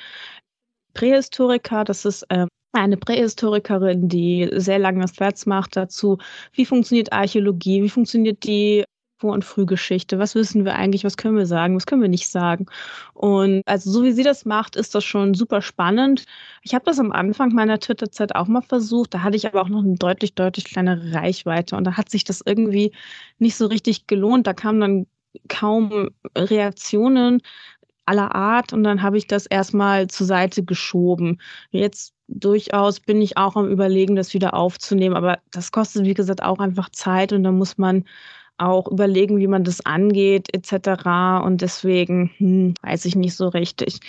[0.94, 1.84] Prähistoriker.
[1.84, 2.46] Das ist äh,
[2.80, 6.18] eine Prähistorikerin, die sehr lange Threads macht dazu,
[6.52, 8.84] wie funktioniert Archäologie, wie funktioniert die
[9.18, 12.28] Vor- und Frühgeschichte, was wissen wir eigentlich, was können wir sagen, was können wir nicht
[12.28, 12.66] sagen.
[13.14, 16.24] Und also so wie sie das macht, ist das schon super spannend.
[16.62, 19.68] Ich habe das am Anfang meiner Twitter-Zeit auch mal versucht, da hatte ich aber auch
[19.68, 22.92] noch eine deutlich, deutlich kleinere Reichweite und da hat sich das irgendwie
[23.38, 24.46] nicht so richtig gelohnt.
[24.46, 25.06] Da kamen dann
[25.48, 27.40] kaum Reaktionen
[28.06, 31.40] aller Art und dann habe ich das erstmal zur Seite geschoben.
[31.70, 36.42] Jetzt durchaus bin ich auch am Überlegen, das wieder aufzunehmen, aber das kostet, wie gesagt,
[36.42, 38.04] auch einfach Zeit und da muss man
[38.58, 41.44] auch überlegen, wie man das angeht, etc.
[41.44, 44.00] Und deswegen hm, weiß ich nicht so richtig.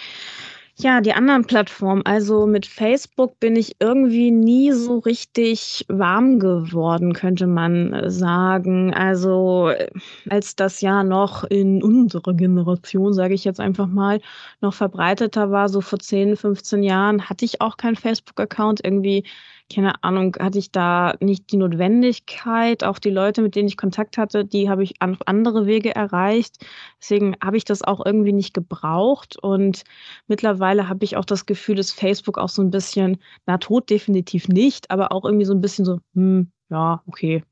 [0.77, 2.01] Ja, die anderen Plattformen.
[2.05, 8.93] Also mit Facebook bin ich irgendwie nie so richtig warm geworden, könnte man äh, sagen.
[8.93, 9.89] Also äh,
[10.29, 14.19] als das ja noch in unserer Generation, sage ich jetzt einfach mal,
[14.59, 18.81] noch verbreiteter war, so vor 10, 15 Jahren, hatte ich auch keinen Facebook-Account.
[18.83, 19.23] Irgendwie
[19.73, 22.83] keine Ahnung, hatte ich da nicht die Notwendigkeit.
[22.83, 26.65] Auch die Leute, mit denen ich Kontakt hatte, die habe ich auf andere Wege erreicht.
[26.99, 29.37] Deswegen habe ich das auch irgendwie nicht gebraucht.
[29.41, 29.83] Und
[30.27, 34.47] mittlerweile habe ich auch das Gefühl, dass Facebook auch so ein bisschen, na, tot definitiv
[34.47, 37.43] nicht, aber auch irgendwie so ein bisschen so, hm, ja, okay.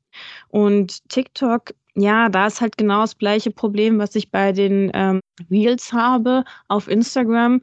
[0.48, 5.20] Und TikTok ja, da ist halt genau das gleiche Problem, was ich bei den ähm,
[5.50, 7.60] Reels habe auf Instagram.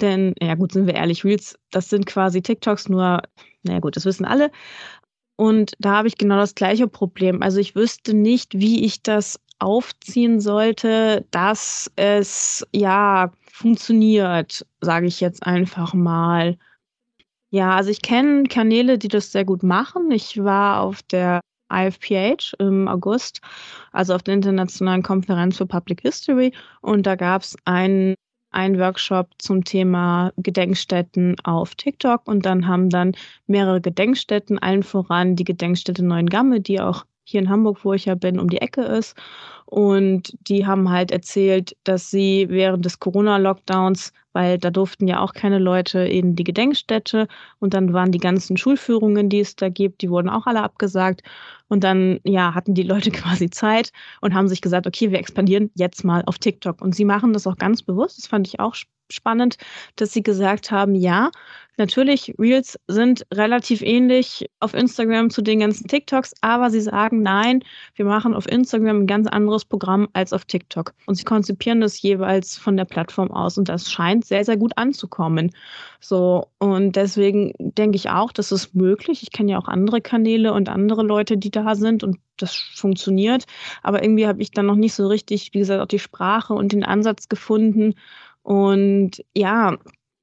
[0.00, 3.20] Denn, ja gut, sind wir ehrlich, Reels, das sind quasi TikToks, nur
[3.64, 4.50] naja gut, das wissen alle.
[5.36, 7.42] Und da habe ich genau das gleiche Problem.
[7.42, 15.20] Also ich wüsste nicht, wie ich das aufziehen sollte, dass es ja funktioniert, sage ich
[15.20, 16.56] jetzt einfach mal.
[17.50, 20.10] Ja, also ich kenne Kanäle, die das sehr gut machen.
[20.10, 21.40] Ich war auf der
[21.72, 23.40] IFPH im August,
[23.92, 28.14] also auf der Internationalen Konferenz für Public History, und da gab es einen
[28.54, 33.12] ein Workshop zum Thema Gedenkstätten auf TikTok und dann haben dann
[33.46, 38.14] mehrere Gedenkstätten, allen voran die Gedenkstätte Neuengamme, die auch hier in Hamburg, wo ich ja
[38.14, 39.16] bin, um die Ecke ist.
[39.66, 45.32] Und die haben halt erzählt, dass sie während des Corona-Lockdowns, weil da durften ja auch
[45.32, 47.28] keine Leute in die Gedenkstätte
[47.60, 51.22] und dann waren die ganzen Schulführungen, die es da gibt, die wurden auch alle abgesagt.
[51.68, 55.70] Und dann, ja, hatten die Leute quasi Zeit und haben sich gesagt, okay, wir expandieren
[55.74, 56.82] jetzt mal auf TikTok.
[56.82, 58.18] Und sie machen das auch ganz bewusst.
[58.18, 58.74] Das fand ich auch
[59.14, 59.56] spannend,
[59.96, 61.30] dass sie gesagt haben, ja,
[61.76, 67.62] natürlich, Reels sind relativ ähnlich auf Instagram zu den ganzen TikToks, aber sie sagen, nein,
[67.94, 70.94] wir machen auf Instagram ein ganz anderes Programm als auf TikTok.
[71.06, 74.72] Und sie konzipieren das jeweils von der Plattform aus und das scheint sehr, sehr gut
[74.76, 75.50] anzukommen.
[76.00, 79.22] So, und deswegen denke ich auch, das ist möglich.
[79.22, 83.44] Ich kenne ja auch andere Kanäle und andere Leute, die da sind und das funktioniert.
[83.82, 86.72] Aber irgendwie habe ich dann noch nicht so richtig, wie gesagt, auch die Sprache und
[86.72, 87.94] den Ansatz gefunden,
[88.44, 89.78] und ja,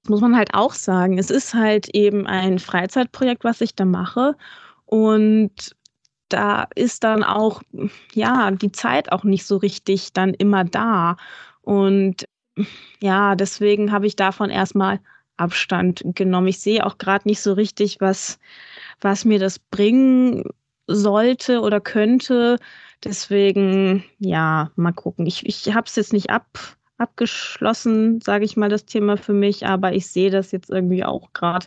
[0.07, 4.35] muss man halt auch sagen, es ist halt eben ein Freizeitprojekt, was ich da mache.
[4.85, 5.75] Und
[6.29, 7.63] da ist dann auch,
[8.13, 11.17] ja, die Zeit auch nicht so richtig dann immer da.
[11.61, 12.27] Und
[13.01, 14.99] ja, deswegen habe ich davon erstmal
[15.37, 16.47] Abstand genommen.
[16.47, 18.39] Ich sehe auch gerade nicht so richtig, was,
[19.01, 20.43] was mir das bringen
[20.85, 22.57] sollte oder könnte.
[23.03, 25.25] Deswegen, ja, mal gucken.
[25.25, 29.65] Ich, ich habe es jetzt nicht ab, abgeschlossen, sage ich mal, das Thema für mich,
[29.65, 31.65] aber ich sehe das jetzt irgendwie auch gerade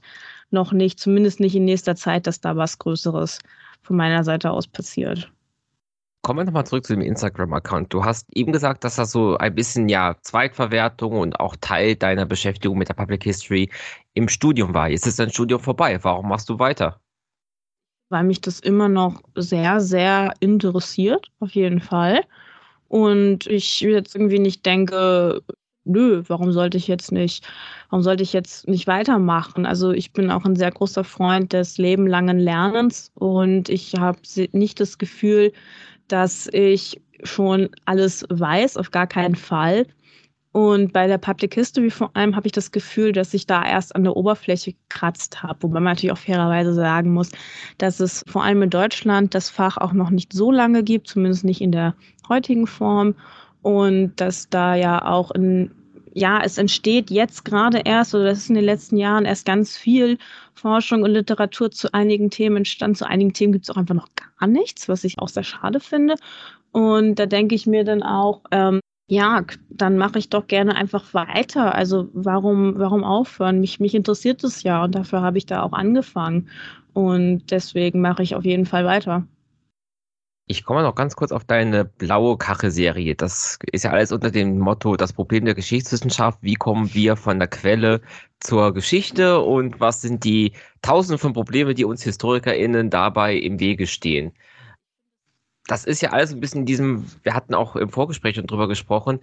[0.51, 3.41] noch nicht, zumindest nicht in nächster Zeit, dass da was Größeres
[3.83, 5.31] von meiner Seite aus passiert.
[6.23, 7.93] Kommen wir nochmal zurück zu dem Instagram-Account.
[7.93, 12.25] Du hast eben gesagt, dass das so ein bisschen ja Zweitverwertung und auch Teil deiner
[12.25, 13.69] Beschäftigung mit der Public History
[14.15, 14.89] im Studium war.
[14.89, 16.03] Jetzt ist dein Studium vorbei.
[16.03, 16.99] Warum machst du weiter?
[18.09, 22.23] Weil mich das immer noch sehr, sehr interessiert, auf jeden Fall.
[22.89, 25.43] Und ich jetzt irgendwie nicht denke,
[25.85, 27.47] nö, warum sollte ich jetzt nicht,
[27.91, 29.67] warum sollte ich jetzt nicht weitermachen?
[29.67, 34.19] Also ich bin auch ein sehr großer Freund des lebenlangen Lernens und ich habe
[34.53, 35.53] nicht das Gefühl,
[36.09, 39.87] dass ich schon alles weiß, auf gar keinen Fall.
[40.53, 43.97] Und bei der Public History vor allem habe ich das Gefühl, dass ich da erst
[43.97, 47.31] an der Oberfläche gekratzt habe, wobei man natürlich auch fairerweise sagen muss,
[47.79, 51.45] dass es vor allem in Deutschland das Fach auch noch nicht so lange gibt, zumindest
[51.45, 51.97] nicht in der
[52.29, 53.15] heutigen Form.
[53.63, 55.71] Und dass da ja auch in,
[56.13, 59.77] ja, es entsteht jetzt gerade erst, oder das ist in den letzten Jahren erst ganz
[59.77, 60.19] viel
[60.53, 62.97] Forschung und Literatur zu einigen Themen entstanden.
[62.97, 65.81] Zu einigen Themen gibt es auch einfach noch gar nichts, was ich auch sehr schade
[65.81, 66.17] finde.
[66.73, 71.15] Und da denke ich mir dann auch, ähm, ja, dann mache ich doch gerne einfach
[71.15, 71.75] weiter.
[71.75, 73.61] Also warum, warum aufhören?
[73.61, 76.49] Mich, mich interessiert es ja und dafür habe ich da auch angefangen.
[76.95, 79.27] Und deswegen mache ich auf jeden Fall weiter.
[80.47, 83.15] Ich komme noch ganz kurz auf deine blaue Kache-Serie.
[83.15, 86.39] Das ist ja alles unter dem Motto das Problem der Geschichtswissenschaft.
[86.43, 88.03] Wie kommen wir von der Quelle
[88.41, 90.53] zur Geschichte und was sind die
[90.83, 94.33] tausenden von Probleme, die uns HistorikerInnen dabei im Wege stehen?
[95.67, 98.69] das ist ja alles ein bisschen in diesem, wir hatten auch im Vorgespräch schon drüber
[98.69, 99.21] gesprochen,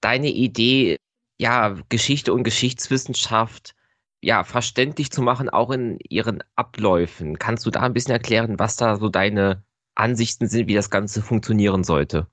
[0.00, 0.98] deine Idee,
[1.38, 3.74] ja, Geschichte und Geschichtswissenschaft,
[4.22, 7.38] ja, verständlich zu machen, auch in ihren Abläufen.
[7.38, 9.62] Kannst du da ein bisschen erklären, was da so deine
[9.94, 12.26] Ansichten sind, wie das Ganze funktionieren sollte?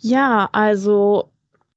[0.00, 1.30] Ja, also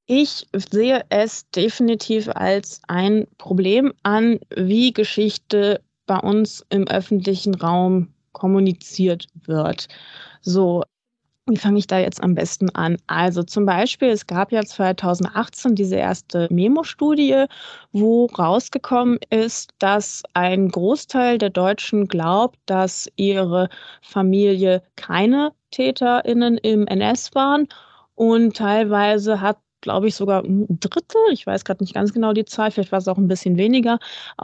[0.06, 8.12] ich sehe es definitiv als ein Problem an, wie Geschichte bei uns im öffentlichen Raum
[8.32, 9.88] kommuniziert wird.
[10.40, 10.82] So,
[11.46, 12.96] wie fange ich da jetzt am besten an?
[13.08, 17.46] Also zum Beispiel, es gab ja 2018 diese erste Memo-Studie,
[17.92, 23.68] wo rausgekommen ist, dass ein Großteil der Deutschen glaubt, dass ihre
[24.02, 27.66] Familie keine TäterInnen im NS waren
[28.14, 32.44] und teilweise hat glaube ich, sogar ein Drittel, ich weiß gerade nicht ganz genau die
[32.44, 33.98] Zahl, vielleicht war es auch ein bisschen weniger,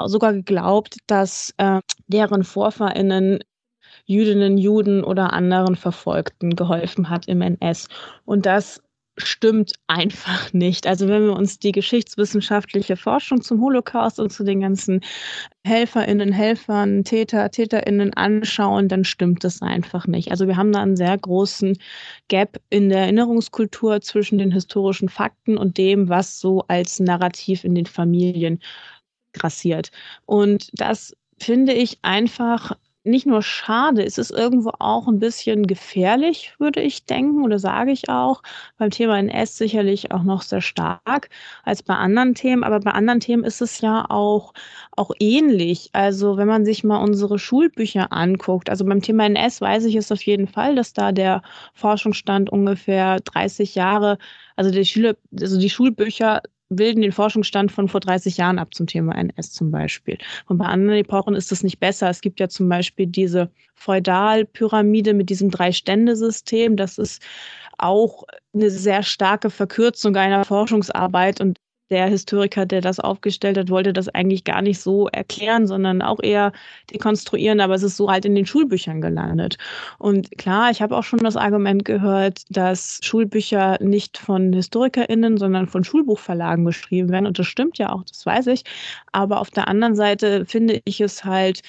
[0.06, 3.38] sogar geglaubt, dass äh, deren VorfahrInnen
[4.08, 7.88] Jüdinnen, Juden oder anderen Verfolgten geholfen hat im NS.
[8.24, 8.82] Und das
[9.18, 10.86] stimmt einfach nicht.
[10.86, 15.02] Also wenn wir uns die geschichtswissenschaftliche Forschung zum Holocaust und zu den ganzen
[15.62, 20.30] Helferinnen, Helfern, Täter, Täterinnen anschauen, dann stimmt das einfach nicht.
[20.30, 21.76] Also wir haben da einen sehr großen
[22.28, 27.74] Gap in der Erinnerungskultur zwischen den historischen Fakten und dem, was so als Narrativ in
[27.74, 28.60] den Familien
[29.34, 29.90] grassiert.
[30.24, 32.72] Und das finde ich einfach
[33.04, 37.92] nicht nur schade, es ist irgendwo auch ein bisschen gefährlich, würde ich denken, oder sage
[37.92, 38.42] ich auch.
[38.76, 41.30] Beim Thema NS sicherlich auch noch sehr stark
[41.64, 44.52] als bei anderen Themen, aber bei anderen Themen ist es ja auch,
[44.96, 45.90] auch ähnlich.
[45.92, 50.12] Also wenn man sich mal unsere Schulbücher anguckt, also beim Thema NS weiß ich es
[50.12, 51.42] auf jeden Fall, dass da der
[51.74, 54.18] Forschungsstand ungefähr 30 Jahre,
[54.56, 58.86] also die Schüler, also die Schulbücher bilden den Forschungsstand von vor 30 Jahren ab zum
[58.86, 60.18] Thema NS zum Beispiel.
[60.46, 62.08] Und bei anderen Epochen ist das nicht besser.
[62.10, 66.76] Es gibt ja zum Beispiel diese Feudalpyramide mit diesem Drei-Stände-System.
[66.76, 67.22] Das ist
[67.78, 71.58] auch eine sehr starke Verkürzung einer Forschungsarbeit und
[71.90, 76.20] der Historiker, der das aufgestellt hat, wollte das eigentlich gar nicht so erklären, sondern auch
[76.22, 76.52] eher
[76.92, 79.56] dekonstruieren, aber es ist so halt in den Schulbüchern gelandet.
[79.98, 85.66] Und klar, ich habe auch schon das Argument gehört, dass Schulbücher nicht von HistorikerInnen, sondern
[85.66, 87.26] von Schulbuchverlagen geschrieben werden.
[87.26, 88.64] Und das stimmt ja auch, das weiß ich.
[89.12, 91.62] Aber auf der anderen Seite finde ich es halt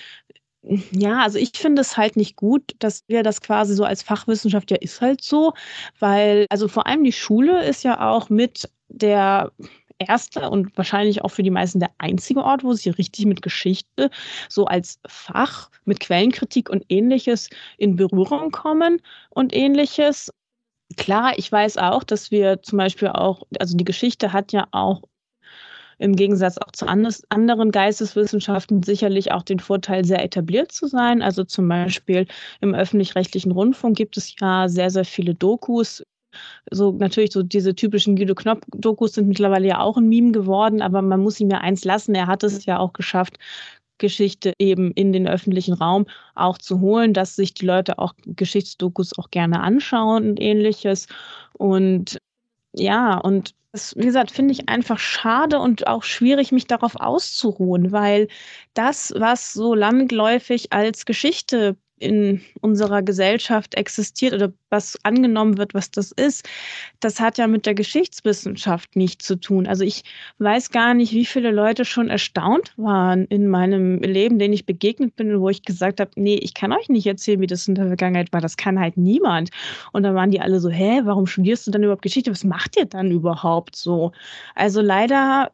[0.91, 4.71] ja, also ich finde es halt nicht gut, dass wir das quasi so als Fachwissenschaft
[4.71, 5.53] ja ist halt so,
[5.99, 9.51] weil also vor allem die Schule ist ja auch mit der
[9.99, 14.09] erste und wahrscheinlich auch für die meisten der einzige Ort, wo sie richtig mit Geschichte
[14.47, 20.31] so als Fach mit Quellenkritik und ähnliches in Berührung kommen und ähnliches.
[20.97, 25.03] Klar, ich weiß auch, dass wir zum Beispiel auch, also die Geschichte hat ja auch
[25.99, 31.21] im Gegensatz auch zu anderen Geisteswissenschaften sicherlich auch den Vorteil, sehr etabliert zu sein.
[31.21, 32.25] Also zum Beispiel
[32.61, 36.03] im öffentlich-rechtlichen Rundfunk gibt es ja sehr, sehr viele Dokus
[36.71, 41.01] so natürlich so diese typischen Guido Knopp-Dokus sind mittlerweile ja auch ein Meme geworden, aber
[41.01, 42.15] man muss ihm ja eins lassen.
[42.15, 43.37] Er hat es ja auch geschafft,
[43.99, 49.17] Geschichte eben in den öffentlichen Raum auch zu holen, dass sich die Leute auch Geschichtsdokus
[49.17, 51.07] auch gerne anschauen und ähnliches.
[51.53, 52.17] Und
[52.73, 57.91] ja, und das, wie gesagt, finde ich einfach schade und auch schwierig, mich darauf auszuruhen,
[57.91, 58.27] weil
[58.73, 65.91] das, was so landläufig als Geschichte in unserer Gesellschaft existiert oder was angenommen wird, was
[65.91, 66.47] das ist,
[66.99, 69.67] das hat ja mit der Geschichtswissenschaft nichts zu tun.
[69.67, 70.03] Also ich
[70.39, 75.15] weiß gar nicht, wie viele Leute schon erstaunt waren in meinem Leben, denen ich begegnet
[75.15, 77.87] bin, wo ich gesagt habe, nee, ich kann euch nicht erzählen, wie das in der
[77.87, 78.41] Vergangenheit war.
[78.41, 79.49] Das kann halt niemand.
[79.91, 82.31] Und dann waren die alle so, hä, warum studierst du dann überhaupt Geschichte?
[82.31, 84.11] Was macht ihr dann überhaupt so?
[84.55, 85.51] Also leider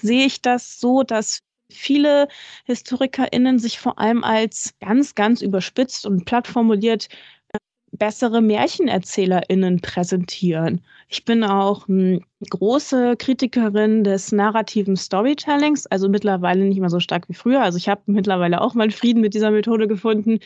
[0.00, 2.28] sehe ich das so, dass viele
[2.64, 7.08] HistorikerInnen sich vor allem als ganz, ganz überspitzt und platt formuliert
[7.52, 7.58] äh,
[7.92, 10.82] bessere MärchenerzählerInnen präsentieren.
[11.08, 17.28] Ich bin auch eine große Kritikerin des narrativen Storytellings, also mittlerweile nicht mehr so stark
[17.28, 17.62] wie früher.
[17.62, 20.38] Also ich habe mittlerweile auch mal Frieden mit dieser Methode gefunden.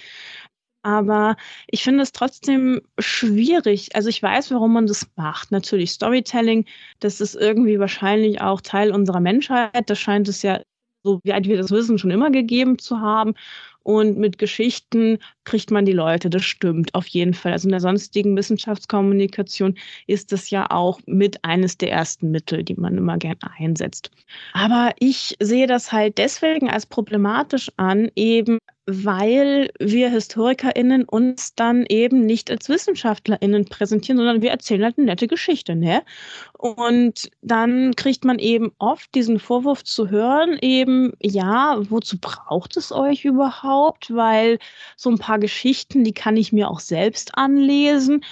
[0.86, 1.36] Aber
[1.66, 3.96] ich finde es trotzdem schwierig.
[3.96, 5.50] Also ich weiß, warum man das macht.
[5.50, 6.64] Natürlich Storytelling,
[7.00, 9.90] das ist irgendwie wahrscheinlich auch Teil unserer Menschheit.
[9.90, 10.60] Das scheint es ja
[11.06, 13.34] so wie wir das Wissen schon immer gegeben zu haben.
[13.82, 17.52] Und mit Geschichten kriegt man die Leute, das stimmt auf jeden Fall.
[17.52, 19.76] Also in der sonstigen Wissenschaftskommunikation
[20.08, 24.10] ist das ja auch mit eines der ersten Mittel, die man immer gern einsetzt.
[24.54, 31.84] Aber ich sehe das halt deswegen als problematisch an, eben weil wir HistorikerInnen uns dann
[31.88, 36.02] eben nicht als WissenschaftlerInnen präsentieren, sondern wir erzählen halt eine nette Geschichte, ne?
[36.52, 42.92] Und dann kriegt man eben oft diesen Vorwurf zu hören, eben, ja, wozu braucht es
[42.92, 44.14] euch überhaupt?
[44.14, 44.58] Weil
[44.96, 48.22] so ein paar Geschichten, die kann ich mir auch selbst anlesen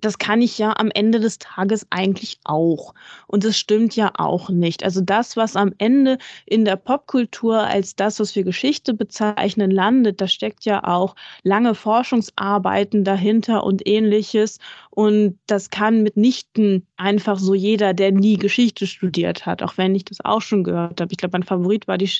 [0.00, 2.94] das kann ich ja am Ende des Tages eigentlich auch.
[3.26, 4.84] Und das stimmt ja auch nicht.
[4.84, 10.20] Also das, was am Ende in der Popkultur als das, was wir Geschichte bezeichnen, landet,
[10.20, 14.58] da steckt ja auch lange Forschungsarbeiten dahinter und ähnliches.
[15.00, 20.04] Und das kann mitnichten einfach so jeder, der nie Geschichte studiert hat, auch wenn ich
[20.04, 21.10] das auch schon gehört habe.
[21.10, 22.10] Ich glaube, mein Favorit war, die,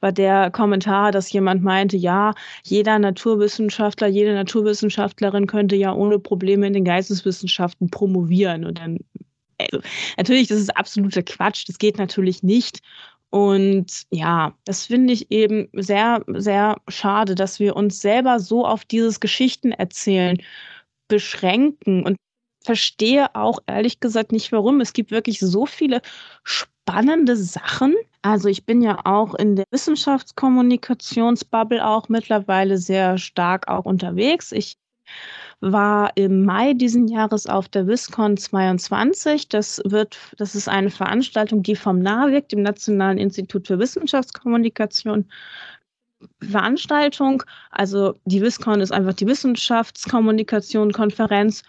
[0.00, 6.66] war der Kommentar, dass jemand meinte, ja, jeder Naturwissenschaftler, jede Naturwissenschaftlerin könnte ja ohne Probleme
[6.66, 8.64] in den Geisteswissenschaften promovieren.
[8.64, 8.98] Und dann,
[9.58, 9.78] also,
[10.16, 12.80] natürlich, das ist absoluter Quatsch, das geht natürlich nicht.
[13.30, 18.84] Und ja, das finde ich eben sehr, sehr schade, dass wir uns selber so auf
[18.84, 20.38] dieses Geschichtenerzählen
[21.14, 22.16] beschränken und
[22.64, 24.80] verstehe auch ehrlich gesagt nicht warum.
[24.80, 26.02] Es gibt wirklich so viele
[26.42, 27.94] spannende Sachen.
[28.22, 34.50] Also ich bin ja auch in der Wissenschaftskommunikationsbubble auch mittlerweile sehr stark auch unterwegs.
[34.50, 34.76] Ich
[35.60, 39.48] war im Mai diesen Jahres auf der WISCON 22.
[39.48, 45.26] Das wird, das ist eine Veranstaltung, die vom NAWIC, dem Nationalen Institut für Wissenschaftskommunikation,
[46.40, 47.42] Veranstaltung.
[47.70, 51.62] Also die WISCON ist einfach die Wissenschaftskommunikation Konferenz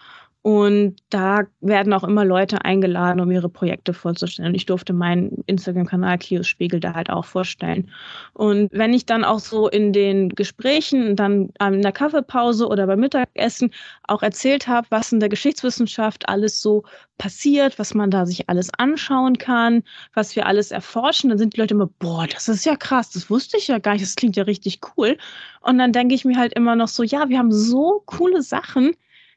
[0.46, 4.50] und da werden auch immer Leute eingeladen, um ihre Projekte vorzustellen.
[4.50, 7.90] Und ich durfte meinen Instagram-Kanal Kios Spiegel da halt auch vorstellen.
[8.32, 13.00] Und wenn ich dann auch so in den Gesprächen, dann in der Kaffeepause oder beim
[13.00, 13.72] Mittagessen
[14.04, 16.84] auch erzählt habe, was in der Geschichtswissenschaft alles so
[17.18, 19.82] passiert, was man da sich alles anschauen kann,
[20.14, 23.30] was wir alles erforschen, dann sind die Leute immer, boah, das ist ja krass, das
[23.30, 25.18] wusste ich ja gar nicht, das klingt ja richtig cool.
[25.60, 28.92] Und dann denke ich mir halt immer noch so, ja, wir haben so coole Sachen,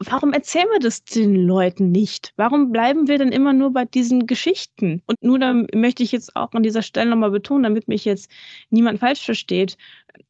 [0.06, 2.34] warum erzählen wir das den Leuten nicht?
[2.38, 5.02] Warum bleiben wir denn immer nur bei diesen Geschichten?
[5.06, 8.32] Und nur da möchte ich jetzt auch an dieser Stelle nochmal betonen, damit mich jetzt
[8.70, 9.78] niemand falsch versteht.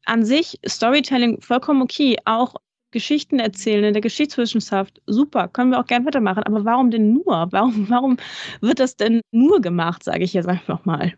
[0.04, 2.54] An sich Storytelling vollkommen okay, auch
[2.90, 6.42] Geschichten erzählen in der Geschichtswissenschaft, super, können wir auch gern weitermachen.
[6.42, 7.48] Aber warum denn nur?
[7.50, 8.16] Warum, warum
[8.60, 11.14] wird das denn nur gemacht, sage ich jetzt einfach mal?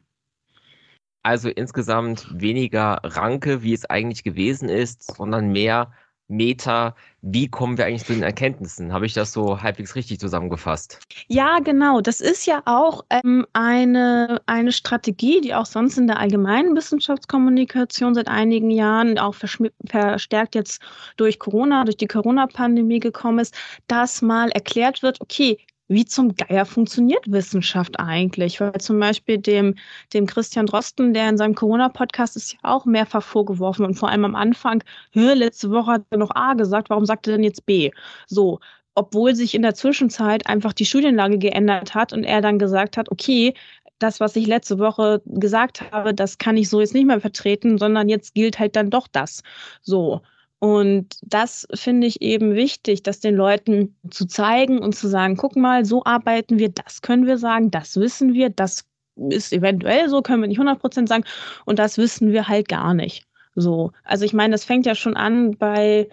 [1.25, 5.93] Also insgesamt weniger Ranke, wie es eigentlich gewesen ist, sondern mehr
[6.33, 8.93] Meta, wie kommen wir eigentlich zu den Erkenntnissen?
[8.93, 10.99] Habe ich das so halbwegs richtig zusammengefasst?
[11.29, 12.01] Ja, genau.
[12.01, 18.15] Das ist ja auch ähm, eine, eine Strategie, die auch sonst in der allgemeinen Wissenschaftskommunikation
[18.15, 20.83] seit einigen Jahren auch verstärkt jetzt
[21.17, 23.55] durch Corona, durch die Corona-Pandemie gekommen ist,
[23.87, 28.61] dass mal erklärt wird, okay, wie zum Geier funktioniert Wissenschaft eigentlich?
[28.61, 29.75] Weil zum Beispiel dem,
[30.15, 34.25] dem Christian Drosten, der in seinem Corona-Podcast ist ja auch mehrfach vorgeworfen und vor allem
[34.25, 37.91] am Anfang, letzte Woche hat er noch A gesagt, warum sagt er denn jetzt B?
[38.27, 38.61] So,
[38.95, 43.11] obwohl sich in der Zwischenzeit einfach die Studienlage geändert hat und er dann gesagt hat,
[43.11, 43.55] okay,
[43.99, 47.79] das, was ich letzte Woche gesagt habe, das kann ich so jetzt nicht mehr vertreten,
[47.79, 49.43] sondern jetzt gilt halt dann doch das.
[49.83, 50.21] So.
[50.63, 55.57] Und das finde ich eben wichtig, das den Leuten zu zeigen und zu sagen, guck
[55.57, 58.85] mal, so arbeiten wir, das können wir sagen, das wissen wir, das
[59.17, 61.25] ist eventuell so, können wir nicht 100 Prozent sagen
[61.65, 63.27] und das wissen wir halt gar nicht.
[63.57, 63.91] So.
[64.05, 66.09] Also ich meine, das fängt ja schon an bei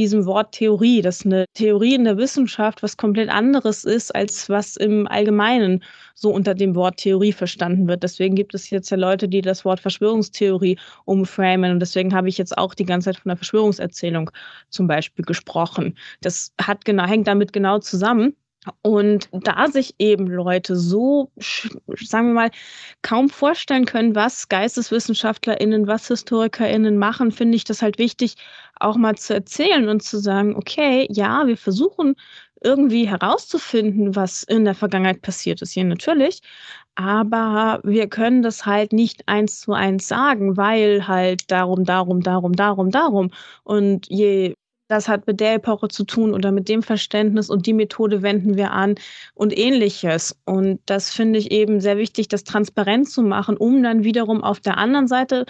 [0.00, 4.76] diesem Wort Theorie, dass eine Theorie in der Wissenschaft was komplett anderes ist, als was
[4.76, 5.84] im Allgemeinen
[6.14, 8.02] so unter dem Wort Theorie verstanden wird.
[8.02, 11.72] Deswegen gibt es jetzt ja Leute, die das Wort Verschwörungstheorie umframen.
[11.72, 14.30] Und deswegen habe ich jetzt auch die ganze Zeit von der Verschwörungserzählung
[14.70, 15.98] zum Beispiel gesprochen.
[16.22, 18.34] Das hat genau, hängt damit genau zusammen.
[18.82, 21.30] Und da sich eben Leute so,
[21.96, 22.50] sagen wir mal,
[23.02, 28.34] kaum vorstellen können, was GeisteswissenschaftlerInnen, was HistorikerInnen machen, finde ich das halt wichtig,
[28.78, 32.16] auch mal zu erzählen und zu sagen, okay, ja, wir versuchen
[32.62, 36.40] irgendwie herauszufinden, was in der Vergangenheit passiert ist, hier natürlich.
[36.94, 42.52] Aber wir können das halt nicht eins zu eins sagen, weil halt darum, darum, darum,
[42.54, 43.30] darum, darum.
[43.64, 44.54] Und je
[44.90, 48.56] das hat mit der Epoche zu tun oder mit dem Verständnis und die Methode wenden
[48.56, 48.96] wir an
[49.34, 50.36] und ähnliches.
[50.44, 54.58] Und das finde ich eben sehr wichtig, das transparent zu machen, um dann wiederum auf
[54.58, 55.46] der anderen Seite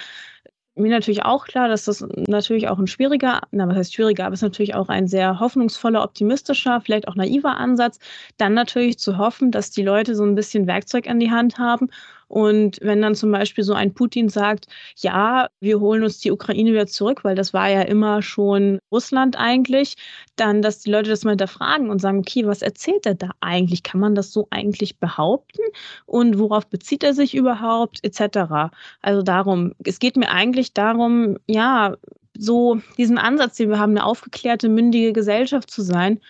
[0.74, 4.34] mir natürlich auch klar, dass das natürlich auch ein schwieriger, na was heißt schwieriger, aber
[4.34, 7.99] es ist natürlich auch ein sehr hoffnungsvoller, optimistischer, vielleicht auch naiver Ansatz,
[8.36, 11.88] dann natürlich zu hoffen, dass die Leute so ein bisschen Werkzeug an die Hand haben
[12.31, 14.66] und wenn dann zum Beispiel so ein Putin sagt,
[14.97, 19.37] ja, wir holen uns die Ukraine wieder zurück, weil das war ja immer schon Russland
[19.37, 19.97] eigentlich,
[20.37, 23.83] dann, dass die Leute das mal hinterfragen und sagen, okay, was erzählt er da eigentlich?
[23.83, 25.61] Kann man das so eigentlich behaupten?
[26.07, 27.99] Und worauf bezieht er sich überhaupt?
[28.05, 28.70] Etc.
[29.03, 31.97] Also darum, es geht mir eigentlich darum, ja,
[32.39, 36.20] so diesen Ansatz, den wir haben, eine aufgeklärte, mündige Gesellschaft zu sein,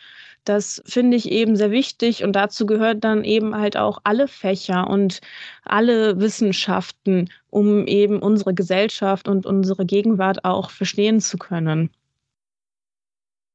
[0.44, 4.88] das finde ich eben sehr wichtig und dazu gehört dann eben halt auch alle Fächer
[4.88, 5.20] und
[5.64, 11.90] alle Wissenschaften, um eben unsere Gesellschaft und unsere Gegenwart auch verstehen zu können.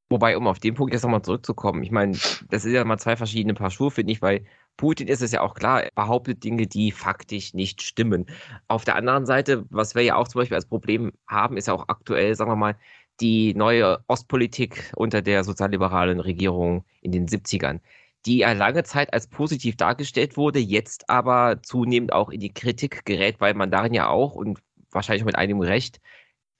[0.09, 2.11] Wobei, um auf den Punkt jetzt nochmal zurückzukommen, ich meine,
[2.49, 4.45] das ist ja mal zwei verschiedene Paar Schuhe, finde ich, weil
[4.77, 8.27] Putin ist es ja auch klar, er behauptet Dinge, die faktisch nicht stimmen.
[8.67, 11.73] Auf der anderen Seite, was wir ja auch zum Beispiel als Problem haben, ist ja
[11.73, 12.75] auch aktuell, sagen wir mal,
[13.21, 17.79] die neue Ostpolitik unter der sozialliberalen Regierung in den 70ern,
[18.25, 23.05] die ja lange Zeit als positiv dargestellt wurde, jetzt aber zunehmend auch in die Kritik
[23.05, 24.59] gerät, weil man darin ja auch und
[24.91, 25.99] wahrscheinlich mit einigem Recht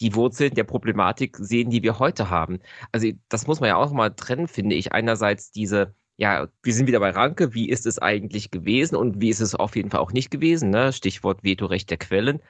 [0.01, 2.59] die Wurzeln der Problematik sehen, die wir heute haben.
[2.91, 4.91] Also das muss man ja auch mal trennen, finde ich.
[4.91, 9.29] Einerseits diese, ja, wir sind wieder bei Ranke, wie ist es eigentlich gewesen und wie
[9.29, 10.91] ist es auf jeden Fall auch nicht gewesen, ne?
[10.93, 12.41] Stichwort Vetorecht der Quellen.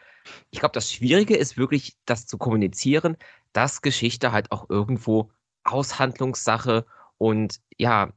[0.49, 3.17] Ich glaube, das Schwierige ist wirklich, das zu kommunizieren,
[3.53, 5.32] dass Geschichte halt auch irgendwo
[5.63, 6.86] Aushandlungssache
[7.17, 8.11] und ja,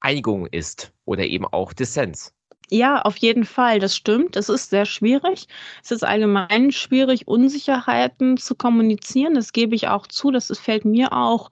[0.00, 2.34] Einigung ist oder eben auch Dissens.
[2.70, 4.34] Ja, auf jeden Fall, das stimmt.
[4.34, 5.46] Es ist sehr schwierig.
[5.82, 9.34] Es ist allgemein schwierig, Unsicherheiten zu kommunizieren.
[9.34, 10.30] Das gebe ich auch zu.
[10.30, 11.50] Das fällt mir auch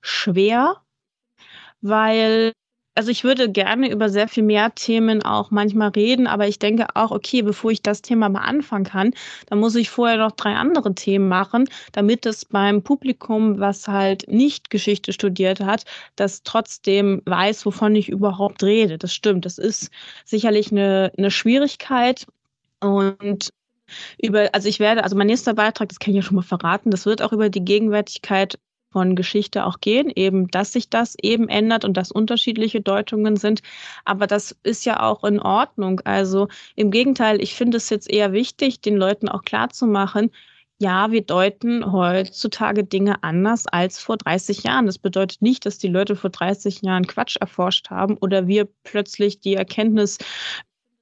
[0.00, 0.80] schwer,
[1.82, 2.52] weil
[2.94, 6.88] also ich würde gerne über sehr viel mehr Themen auch manchmal reden, aber ich denke
[6.94, 9.14] auch, okay, bevor ich das Thema mal anfangen kann,
[9.46, 14.28] dann muss ich vorher noch drei andere Themen machen, damit es beim Publikum, was halt
[14.28, 15.84] nicht Geschichte studiert hat,
[16.16, 18.98] das trotzdem weiß, wovon ich überhaupt rede.
[18.98, 19.46] Das stimmt.
[19.46, 19.90] Das ist
[20.24, 22.26] sicherlich eine, eine Schwierigkeit
[22.80, 23.50] und
[24.22, 26.90] über, also ich werde, also mein nächster Beitrag, das kann ich ja schon mal verraten,
[26.90, 28.58] das wird auch über die Gegenwärtigkeit
[28.92, 33.62] von Geschichte auch gehen, eben, dass sich das eben ändert und dass unterschiedliche Deutungen sind.
[34.04, 36.00] Aber das ist ja auch in Ordnung.
[36.04, 40.30] Also im Gegenteil, ich finde es jetzt eher wichtig, den Leuten auch klarzumachen,
[40.82, 44.86] ja, wir deuten heutzutage Dinge anders als vor 30 Jahren.
[44.86, 49.38] Das bedeutet nicht, dass die Leute vor 30 Jahren Quatsch erforscht haben oder wir plötzlich
[49.38, 50.18] die Erkenntnis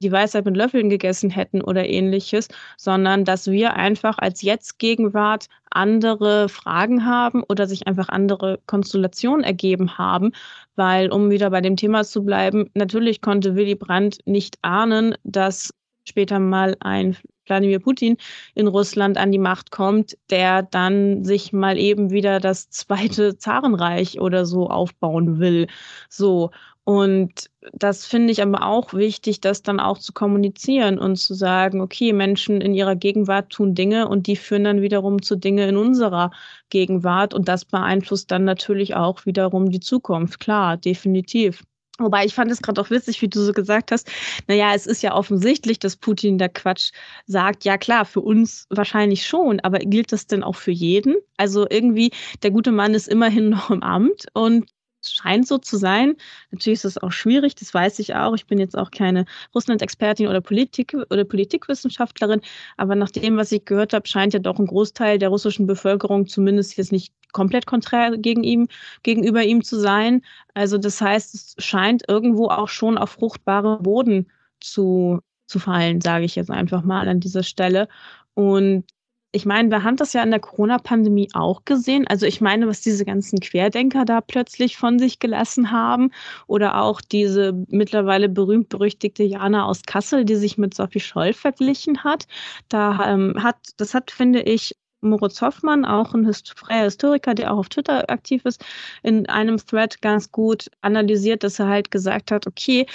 [0.01, 2.47] die Weisheit mit Löffeln gegessen hätten oder ähnliches,
[2.77, 9.97] sondern dass wir einfach als Jetzt-Gegenwart andere Fragen haben oder sich einfach andere Konstellationen ergeben
[9.97, 10.31] haben.
[10.75, 15.73] Weil, um wieder bei dem Thema zu bleiben, natürlich konnte Willy Brandt nicht ahnen, dass
[16.03, 18.17] später mal ein Wladimir Putin
[18.55, 24.19] in Russland an die Macht kommt, der dann sich mal eben wieder das zweite Zarenreich
[24.19, 25.67] oder so aufbauen will.
[26.09, 26.51] So.
[26.91, 31.79] Und das finde ich aber auch wichtig, das dann auch zu kommunizieren und zu sagen,
[31.79, 35.77] okay, Menschen in ihrer Gegenwart tun Dinge und die führen dann wiederum zu Dinge in
[35.77, 36.31] unserer
[36.69, 40.41] Gegenwart und das beeinflusst dann natürlich auch wiederum die Zukunft.
[40.41, 41.63] Klar, definitiv.
[41.97, 44.11] Wobei ich fand es gerade auch witzig, wie du so gesagt hast.
[44.49, 46.91] Naja, es ist ja offensichtlich, dass Putin da Quatsch
[47.25, 47.63] sagt.
[47.63, 51.15] Ja, klar, für uns wahrscheinlich schon, aber gilt das denn auch für jeden?
[51.37, 52.11] Also irgendwie,
[52.43, 54.65] der gute Mann ist immerhin noch im Amt und
[55.01, 56.15] scheint so zu sein.
[56.51, 58.33] Natürlich ist das auch schwierig, das weiß ich auch.
[58.35, 59.25] Ich bin jetzt auch keine
[59.55, 62.41] Russland-Expertin oder Politik oder Politikwissenschaftlerin,
[62.77, 66.27] aber nach dem, was ich gehört habe, scheint ja doch ein Großteil der russischen Bevölkerung
[66.27, 68.67] zumindest jetzt nicht komplett konträr gegen ihm,
[69.03, 70.21] gegenüber ihm zu sein.
[70.53, 74.29] Also das heißt, es scheint irgendwo auch schon auf fruchtbare Boden
[74.59, 77.87] zu, zu fallen, sage ich jetzt einfach mal an dieser Stelle.
[78.33, 78.85] Und
[79.33, 82.05] ich meine, wir haben das ja in der Corona-Pandemie auch gesehen.
[82.07, 86.11] Also ich meine, was diese ganzen Querdenker da plötzlich von sich gelassen haben
[86.47, 92.27] oder auch diese mittlerweile berühmt-berüchtigte Jana aus Kassel, die sich mit Sophie Scholl verglichen hat.
[92.67, 97.59] Da ähm, hat, das hat, finde ich, Moritz Hoffmann, auch ein freier Historiker, der auch
[97.59, 98.63] auf Twitter aktiv ist,
[99.01, 102.85] in einem Thread ganz gut analysiert, dass er halt gesagt hat, okay,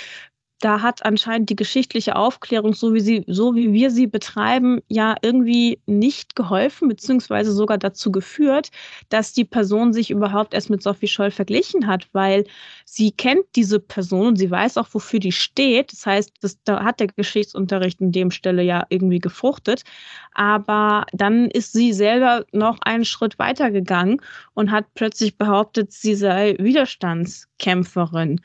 [0.61, 5.15] da hat anscheinend die geschichtliche Aufklärung, so wie sie, so wie wir sie betreiben, ja
[5.21, 8.71] irgendwie nicht geholfen, beziehungsweise sogar dazu geführt,
[9.11, 12.45] dass die Person sich überhaupt erst mit Sophie Scholl verglichen hat, weil
[12.87, 15.93] sie kennt diese Person und sie weiß auch, wofür die steht.
[15.93, 19.85] Das heißt, das, da hat der Geschichtsunterricht in dem Stelle ja irgendwie gefruchtet.
[20.33, 24.23] Aber dann ist sie selber noch einen Schritt weiter gegangen
[24.55, 28.41] und hat plötzlich behauptet, sie sei Widerstandskämpferin.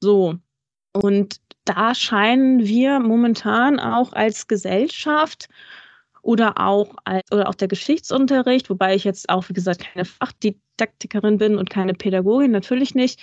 [0.00, 0.36] So.
[0.92, 5.48] Und da scheinen wir momentan auch als Gesellschaft
[6.22, 11.38] oder auch, als, oder auch der Geschichtsunterricht, wobei ich jetzt auch, wie gesagt, keine Fachdidaktikerin
[11.38, 13.20] bin und keine Pädagogin, natürlich nicht,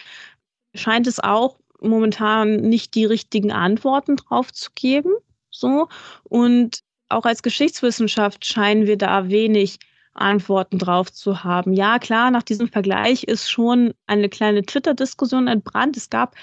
[0.76, 5.12] scheint es auch momentan nicht die richtigen Antworten drauf zu geben.
[5.50, 5.90] So.
[6.24, 6.80] Und
[7.10, 9.80] auch als Geschichtswissenschaft scheinen wir da wenig
[10.14, 11.74] Antworten drauf zu haben.
[11.74, 15.98] Ja, klar, nach diesem Vergleich ist schon eine kleine Twitter-Diskussion entbrannt.
[15.98, 16.36] Es gab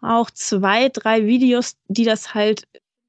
[0.00, 2.66] auch zwei, drei Videos, die das halt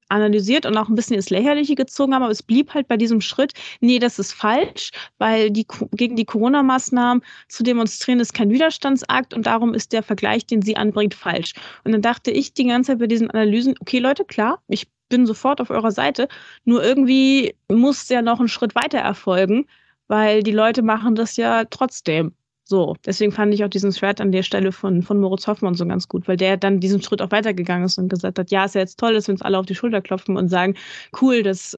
[0.10, 3.20] analysiert und auch ein bisschen ins Lächerliche gezogen haben, aber es blieb halt bei diesem
[3.20, 9.34] Schritt, nee, das ist falsch, weil die gegen die Corona-Maßnahmen zu demonstrieren ist kein Widerstandsakt
[9.34, 11.54] und darum ist der Vergleich, den sie anbringt, falsch.
[11.84, 15.26] Und dann dachte ich die ganze Zeit bei diesen Analysen, okay Leute, klar, ich bin
[15.26, 16.28] sofort auf eurer Seite,
[16.64, 19.66] nur irgendwie muss ja noch ein Schritt weiter erfolgen,
[20.08, 22.34] weil die Leute machen das ja trotzdem.
[22.66, 25.86] So, deswegen fand ich auch diesen Thread an der Stelle von, von Moritz Hoffmann so
[25.86, 28.76] ganz gut, weil der dann diesen Schritt auch weitergegangen ist und gesagt hat, ja, ist
[28.76, 30.76] ja jetzt toll, dass wir uns alle auf die Schulter klopfen und sagen,
[31.22, 31.76] cool, dass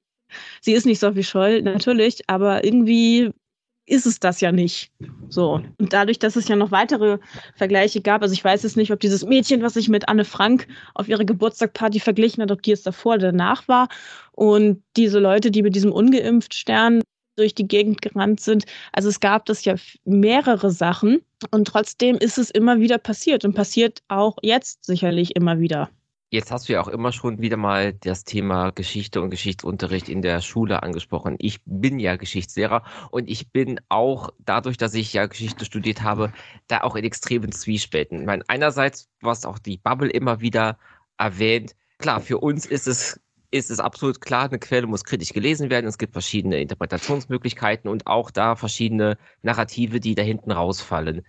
[0.60, 3.32] sie ist nicht so wie Scholl, natürlich, aber irgendwie
[3.86, 4.90] ist es das ja nicht.
[5.28, 5.60] So.
[5.78, 7.18] Und dadurch, dass es ja noch weitere
[7.54, 10.66] Vergleiche gab, also ich weiß jetzt nicht, ob dieses Mädchen, was sich mit Anne Frank
[10.94, 13.88] auf ihre Geburtstagparty verglichen hat, ob die jetzt davor oder danach war.
[14.32, 17.00] Und diese Leute, die mit diesem ungeimpft Stern
[17.36, 18.64] durch die Gegend gerannt sind.
[18.92, 23.54] Also es gab das ja mehrere Sachen und trotzdem ist es immer wieder passiert und
[23.54, 25.90] passiert auch jetzt sicherlich immer wieder.
[26.30, 30.22] Jetzt hast du ja auch immer schon wieder mal das Thema Geschichte und Geschichtsunterricht in
[30.22, 31.36] der Schule angesprochen.
[31.38, 32.82] Ich bin ja Geschichtslehrer
[33.12, 36.32] und ich bin auch dadurch, dass ich ja Geschichte studiert habe,
[36.66, 38.20] da auch in extremen Zwiespälten.
[38.20, 40.78] Ich meine, einerseits, was auch die Bubble immer wieder
[41.16, 43.20] erwähnt, klar, für uns ist es
[43.56, 45.86] ist es absolut klar, eine Quelle muss kritisch gelesen werden.
[45.86, 51.26] Es gibt verschiedene Interpretationsmöglichkeiten und auch da verschiedene Narrative, die da hinten rausfallen.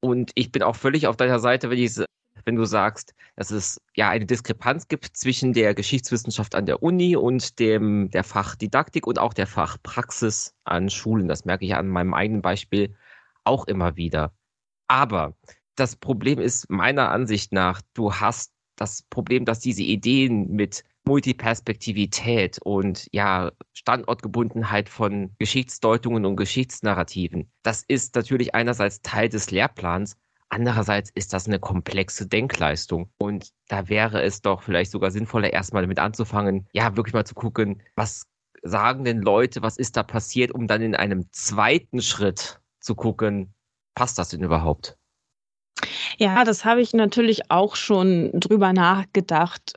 [0.00, 2.06] Und ich bin auch völlig auf deiner Seite, wenn,
[2.44, 7.16] wenn du sagst, dass es ja eine Diskrepanz gibt zwischen der Geschichtswissenschaft an der Uni
[7.16, 11.28] und dem, der Fachdidaktik und auch der Fachpraxis an Schulen.
[11.28, 12.94] Das merke ich an meinem eigenen Beispiel
[13.44, 14.32] auch immer wieder.
[14.88, 15.36] Aber
[15.76, 22.58] das Problem ist meiner Ansicht nach, du hast das Problem, dass diese Ideen mit Multiperspektivität
[22.62, 27.50] und ja, Standortgebundenheit von Geschichtsdeutungen und Geschichtsnarrativen.
[27.62, 30.16] Das ist natürlich einerseits Teil des Lehrplans,
[30.48, 33.10] andererseits ist das eine komplexe Denkleistung.
[33.18, 37.34] Und da wäre es doch vielleicht sogar sinnvoller, erstmal damit anzufangen, ja, wirklich mal zu
[37.34, 38.26] gucken, was
[38.62, 43.54] sagen denn Leute, was ist da passiert, um dann in einem zweiten Schritt zu gucken,
[43.94, 44.96] passt das denn überhaupt?
[46.18, 49.74] Ja, das habe ich natürlich auch schon drüber nachgedacht.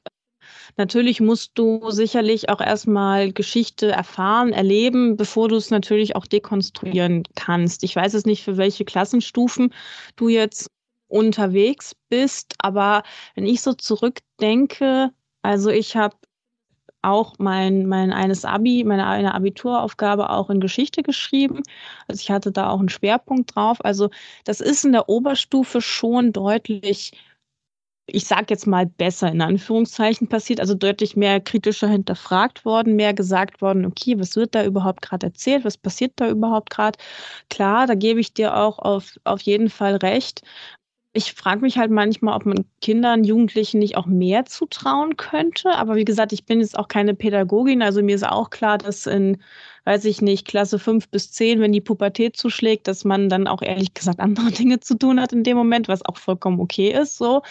[0.78, 7.23] Natürlich musst du sicherlich auch erstmal Geschichte erfahren, erleben, bevor du es natürlich auch dekonstruieren
[7.36, 7.84] kannst.
[7.84, 9.73] Ich weiß es nicht, für welche Klassenstufen
[10.17, 10.69] du jetzt
[11.07, 13.03] unterwegs bist, aber
[13.36, 15.11] wenn ich so zurückdenke,
[15.43, 16.17] also ich habe
[17.05, 21.61] auch mein, mein eines Abi, meine eine Abituraufgabe auch in Geschichte geschrieben.
[22.07, 23.78] Also ich hatte da auch einen Schwerpunkt drauf.
[23.86, 24.09] Also
[24.43, 27.11] das ist in der Oberstufe schon deutlich
[28.08, 33.14] ich sage jetzt mal besser in Anführungszeichen passiert, also deutlich mehr kritischer hinterfragt worden, mehr
[33.14, 36.99] gesagt worden, okay, was wird da überhaupt gerade erzählt, was passiert da überhaupt gerade?
[37.49, 40.41] Klar, da gebe ich dir auch auf, auf jeden Fall recht.
[41.14, 45.72] Ich frage mich halt manchmal, ob man Kindern, Jugendlichen nicht auch mehr zutrauen könnte.
[45.72, 49.08] Aber wie gesagt, ich bin jetzt auch keine Pädagogin, also mir ist auch klar, dass
[49.08, 49.41] in
[49.86, 53.61] weiß ich nicht, Klasse 5 bis 10, wenn die Pubertät zuschlägt, dass man dann auch
[53.61, 57.17] ehrlich gesagt andere Dinge zu tun hat in dem Moment, was auch vollkommen okay ist,
[57.17, 57.41] so.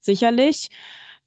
[0.00, 0.68] Sicherlich.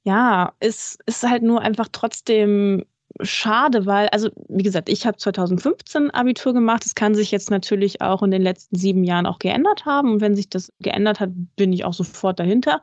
[0.04, 2.84] Ja, ist, ist halt nur einfach trotzdem
[3.20, 6.84] schade, weil, also wie gesagt, ich habe 2015 Abitur gemacht.
[6.86, 10.12] Es kann sich jetzt natürlich auch in den letzten sieben Jahren auch geändert haben.
[10.12, 12.80] Und wenn sich das geändert hat, bin ich auch sofort dahinter.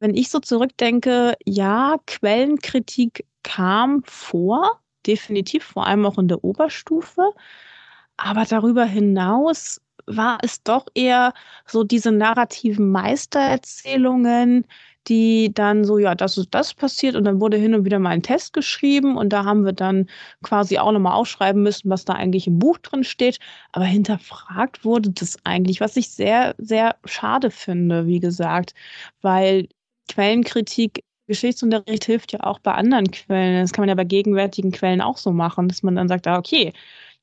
[0.00, 7.32] Wenn ich so zurückdenke, ja, Quellenkritik kam vor, definitiv, vor allem auch in der Oberstufe.
[8.16, 11.32] Aber darüber hinaus war es doch eher
[11.66, 14.66] so diese narrativen Meistererzählungen,
[15.08, 18.10] die dann so, ja, das ist das passiert und dann wurde hin und wieder mal
[18.10, 20.06] ein Test geschrieben und da haben wir dann
[20.42, 23.38] quasi auch nochmal aufschreiben müssen, was da eigentlich im Buch drin steht.
[23.72, 28.74] Aber hinterfragt wurde das eigentlich, was ich sehr, sehr schade finde, wie gesagt,
[29.22, 29.68] weil
[30.08, 33.62] Quellenkritik Geschichtsunterricht hilft ja auch bei anderen Quellen.
[33.62, 36.38] Das kann man ja bei gegenwärtigen Quellen auch so machen, dass man dann sagt, ah,
[36.38, 36.72] okay,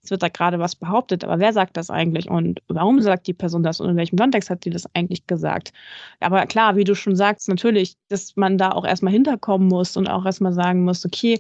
[0.01, 3.33] es wird da gerade was behauptet, aber wer sagt das eigentlich und warum sagt die
[3.33, 5.73] Person das und in welchem Kontext hat sie das eigentlich gesagt?
[6.21, 10.07] Aber klar, wie du schon sagst, natürlich, dass man da auch erstmal hinterkommen muss und
[10.07, 11.39] auch erstmal sagen muss, okay,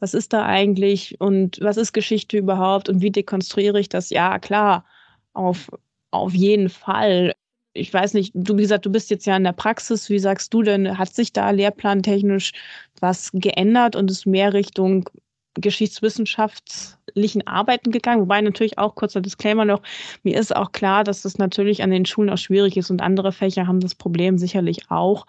[0.00, 4.10] was ist da eigentlich und was ist Geschichte überhaupt und wie dekonstruiere ich das?
[4.10, 4.84] Ja, klar,
[5.32, 5.70] auf,
[6.10, 7.34] auf jeden Fall.
[7.72, 10.10] Ich weiß nicht, du, wie gesagt, du bist jetzt ja in der Praxis.
[10.10, 12.52] Wie sagst du denn, hat sich da lehrplantechnisch
[13.00, 15.08] was geändert und ist mehr Richtung
[15.54, 19.82] geschichtswissenschaftlichen Arbeiten gegangen, wobei natürlich auch kurzer Disclaimer noch,
[20.22, 23.32] mir ist auch klar, dass das natürlich an den Schulen auch schwierig ist und andere
[23.32, 25.26] Fächer haben das Problem sicherlich auch.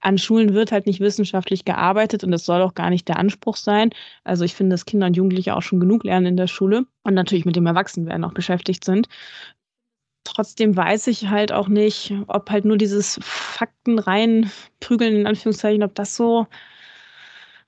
[0.00, 3.56] An Schulen wird halt nicht wissenschaftlich gearbeitet und das soll auch gar nicht der Anspruch
[3.56, 3.90] sein.
[4.24, 7.14] Also ich finde, dass Kinder und Jugendliche auch schon genug lernen in der Schule und
[7.14, 9.08] natürlich mit dem Erwachsenwerden auch beschäftigt sind.
[10.26, 15.94] Trotzdem weiß ich halt auch nicht, ob halt nur dieses Fakten reinprügeln, in Anführungszeichen, ob
[15.94, 16.46] das so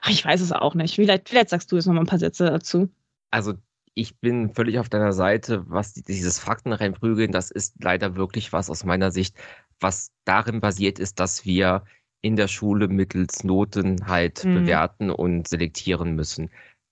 [0.01, 0.95] Ach, ich weiß es auch nicht.
[0.95, 2.89] Vielleicht, vielleicht sagst du jetzt noch mal ein paar Sätze dazu.
[3.31, 3.55] Also
[3.95, 8.71] ich bin völlig auf deiner Seite, was dieses Fakten reinprügeln, das ist leider wirklich was
[8.71, 9.37] aus meiner Sicht,
[9.81, 11.85] was darin basiert ist, dass wir
[12.21, 14.55] in der Schule mittels Noten halt mhm.
[14.55, 16.51] bewerten und selektieren müssen.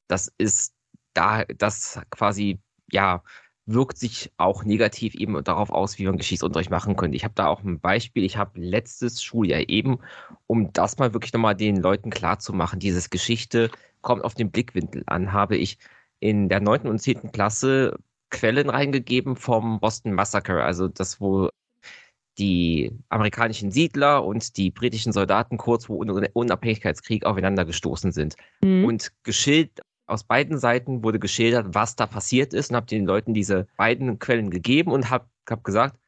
[0.09, 0.75] Das ist
[1.15, 2.59] da, das quasi,
[2.91, 3.23] ja,
[3.67, 7.17] wirkt sich auch negativ eben darauf aus, wie man Geschichtsunterricht machen könnte.
[7.17, 8.25] Ich habe da auch ein Beispiel.
[8.25, 9.99] Ich habe letztes Schuljahr eben,
[10.47, 13.71] um das mal wirklich nochmal den Leuten klarzumachen, dieses Geschichte
[14.03, 15.79] kommt auf den Blickwinkel an, habe ich
[16.21, 17.99] in der neunten und zehnten Klasse
[18.31, 21.51] Quellen reingegeben vom Boston Massacre, also das, wo
[22.39, 28.37] die amerikanischen Siedler und die britischen Soldaten kurz vor Unabhängigkeitskrieg aufeinander gestoßen sind.
[28.63, 28.85] Mhm.
[28.85, 33.35] Und geschildert aus beiden Seiten wurde geschildert, was da passiert ist und habe den Leuten
[33.35, 35.99] diese beiden Quellen gegeben und habe hab gesagt,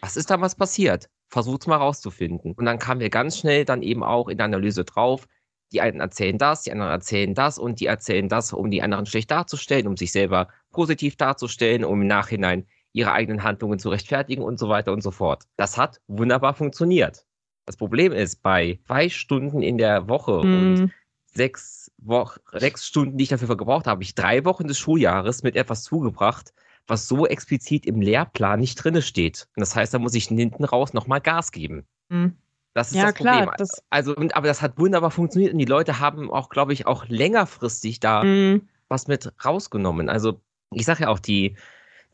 [0.00, 1.08] was ist damals passiert?
[1.28, 2.52] Versucht's mal rauszufinden.
[2.52, 5.26] Und dann kamen wir ganz schnell dann eben auch in der Analyse drauf,
[5.72, 9.06] die einen erzählen das, die anderen erzählen das und die erzählen das, um die anderen
[9.06, 14.42] schlecht darzustellen, um sich selber positiv darzustellen, um im Nachhinein ihre eigenen Handlungen zu rechtfertigen
[14.42, 15.44] und so weiter und so fort.
[15.56, 17.26] Das hat wunderbar funktioniert.
[17.66, 20.58] Das Problem ist, bei zwei Stunden in der Woche mm.
[20.58, 20.92] und mhm.
[21.36, 25.42] Sechs Wochen, sechs Stunden, die ich dafür gebraucht habe, habe ich drei Wochen des Schuljahres
[25.42, 26.52] mit etwas zugebracht,
[26.86, 29.48] was so explizit im Lehrplan nicht drinne steht.
[29.56, 31.86] Und das heißt, da muss ich hinten raus nochmal Gas geben.
[32.08, 32.36] Mhm.
[32.74, 33.44] Das ist ja, das Problem.
[33.44, 36.74] Klar, das also, und, aber das hat wunderbar funktioniert und die Leute haben auch, glaube
[36.74, 38.68] ich, auch längerfristig da mhm.
[38.88, 40.10] was mit rausgenommen.
[40.10, 41.56] Also, ich sage ja auch, die,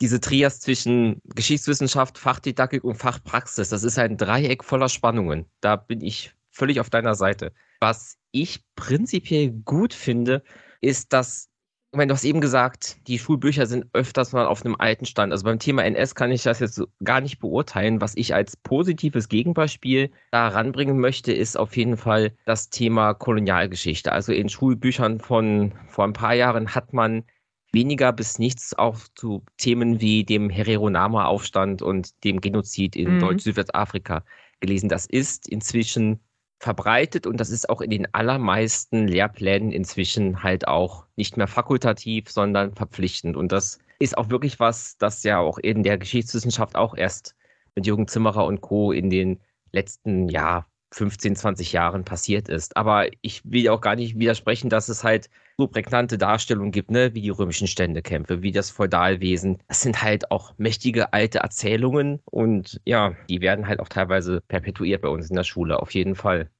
[0.01, 5.47] diese Trias zwischen Geschichtswissenschaft, Fachdidaktik und Fachpraxis, das ist ein Dreieck voller Spannungen.
[5.61, 7.53] Da bin ich völlig auf deiner Seite.
[7.81, 10.43] Was ich prinzipiell gut finde,
[10.80, 11.49] ist, dass,
[11.93, 15.33] ich meine, du hast eben gesagt, die Schulbücher sind öfters mal auf einem alten Stand.
[15.33, 18.01] Also beim Thema NS kann ich das jetzt gar nicht beurteilen.
[18.01, 24.11] Was ich als positives Gegenbeispiel da ranbringen möchte, ist auf jeden Fall das Thema Kolonialgeschichte.
[24.11, 27.24] Also in Schulbüchern von vor ein paar Jahren hat man
[27.72, 33.20] weniger bis nichts auch zu Themen wie dem Herero-Nama-Aufstand und dem Genozid in mhm.
[33.20, 34.24] Deutsch-Südwestafrika
[34.61, 34.89] gelesen.
[34.89, 36.20] Das ist inzwischen
[36.63, 42.31] verbreitet und das ist auch in den allermeisten Lehrplänen inzwischen halt auch nicht mehr fakultativ,
[42.31, 43.37] sondern verpflichtend.
[43.37, 47.35] Und das ist auch wirklich was, das ja auch in der Geschichtswissenschaft auch erst
[47.75, 48.93] mit Jürgen Zimmerer und Co.
[48.93, 49.41] in den
[49.73, 52.76] letzten, ja, 15, 20 Jahren passiert ist.
[52.76, 55.28] Aber ich will auch gar nicht widersprechen, dass es halt
[55.59, 59.59] so prägnante Darstellungen gibt, ne, wie die römischen Ständekämpfe, wie das Feudalwesen.
[59.68, 65.03] Das sind halt auch mächtige alte Erzählungen und ja, die werden halt auch teilweise perpetuiert
[65.03, 66.51] bei uns in der Schule, auf jeden Fall.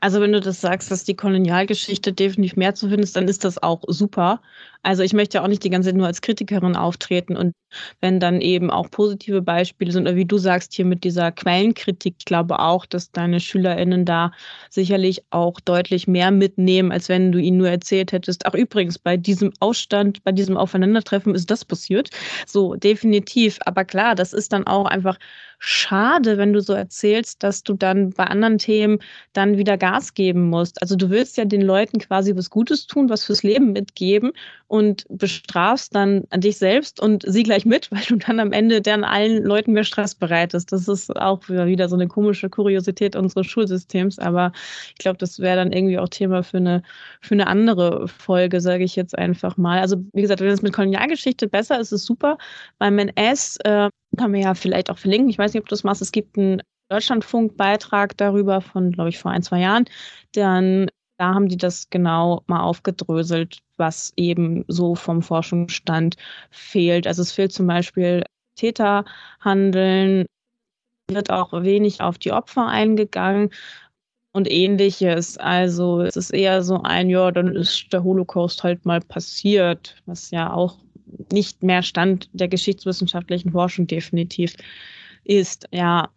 [0.00, 3.44] Also wenn du das sagst, dass die Kolonialgeschichte definitiv mehr zu finden ist, dann ist
[3.44, 4.42] das auch super.
[4.86, 7.54] Also ich möchte ja auch nicht die ganze Zeit nur als Kritikerin auftreten und
[8.00, 12.14] wenn dann eben auch positive Beispiele sind, oder wie du sagst hier mit dieser Quellenkritik,
[12.20, 14.30] ich glaube auch, dass deine SchülerInnen da
[14.70, 19.16] sicherlich auch deutlich mehr mitnehmen, als wenn du ihnen nur erzählt hättest, ach übrigens, bei
[19.16, 22.10] diesem Ausstand, bei diesem Aufeinandertreffen ist das passiert.
[22.46, 23.58] So, definitiv.
[23.66, 25.18] Aber klar, das ist dann auch einfach
[25.58, 28.98] schade, wenn du so erzählst, dass du dann bei anderen Themen
[29.32, 30.80] dann wieder Gas geben musst.
[30.82, 34.32] Also du willst ja den Leuten quasi was Gutes tun, was fürs Leben mitgeben
[34.76, 38.80] und bestrafst dann an dich selbst und sie gleich mit, weil du dann am Ende
[38.82, 40.72] dann allen Leuten mehr Stress bereitest.
[40.72, 44.52] Das ist auch wieder so eine komische Kuriosität unseres Schulsystems, aber
[44.90, 46.82] ich glaube, das wäre dann irgendwie auch Thema für eine,
[47.20, 49.80] für eine andere Folge, sage ich jetzt einfach mal.
[49.80, 52.38] Also wie gesagt, wenn es mit Kolonialgeschichte besser ist, ist es super.
[52.78, 55.30] Beim NS äh, kann man ja vielleicht auch verlinken.
[55.30, 56.02] Ich weiß nicht, ob du das machst.
[56.02, 59.86] Es gibt einen Deutschlandfunk-Beitrag darüber von, glaube ich, vor ein, zwei Jahren.
[60.32, 60.88] Dann
[61.18, 66.16] da haben die das genau mal aufgedröselt, was eben so vom Forschungsstand
[66.50, 67.06] fehlt.
[67.06, 68.24] Also es fehlt zum Beispiel
[68.56, 70.26] Täterhandeln,
[71.10, 73.50] wird auch wenig auf die Opfer eingegangen
[74.32, 75.38] und ähnliches.
[75.38, 80.30] Also es ist eher so ein, ja, dann ist der Holocaust halt mal passiert, was
[80.30, 80.78] ja auch
[81.32, 84.54] nicht mehr Stand der geschichtswissenschaftlichen Forschung definitiv
[85.24, 85.66] ist.
[85.72, 86.10] Ja,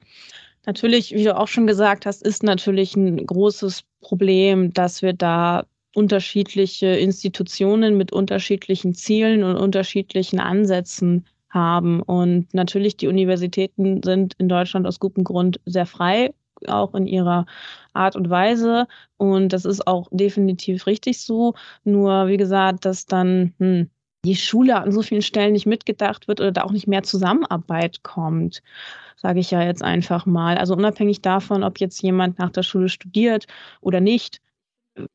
[0.70, 5.66] natürlich, wie du auch schon gesagt hast, ist natürlich ein großes Problem, dass wir da
[5.96, 12.04] unterschiedliche Institutionen mit unterschiedlichen Zielen und unterschiedlichen Ansätzen haben.
[12.04, 16.36] Und natürlich, die Universitäten sind in Deutschland aus gutem Grund sehr frei,
[16.68, 17.48] auch in ihrer
[17.94, 18.86] Art und Weise.
[19.18, 21.56] Und das ist auch definitiv richtig so.
[21.84, 23.90] Nur, wie gesagt, dass dann hm,
[24.26, 28.04] die Schule an so vielen Stellen nicht mitgedacht wird oder da auch nicht mehr Zusammenarbeit
[28.04, 28.62] kommt,
[29.16, 30.58] sage ich ja jetzt einfach mal.
[30.58, 33.48] Also unabhängig davon, ob jetzt jemand nach der Schule studiert
[33.82, 34.42] oder nicht,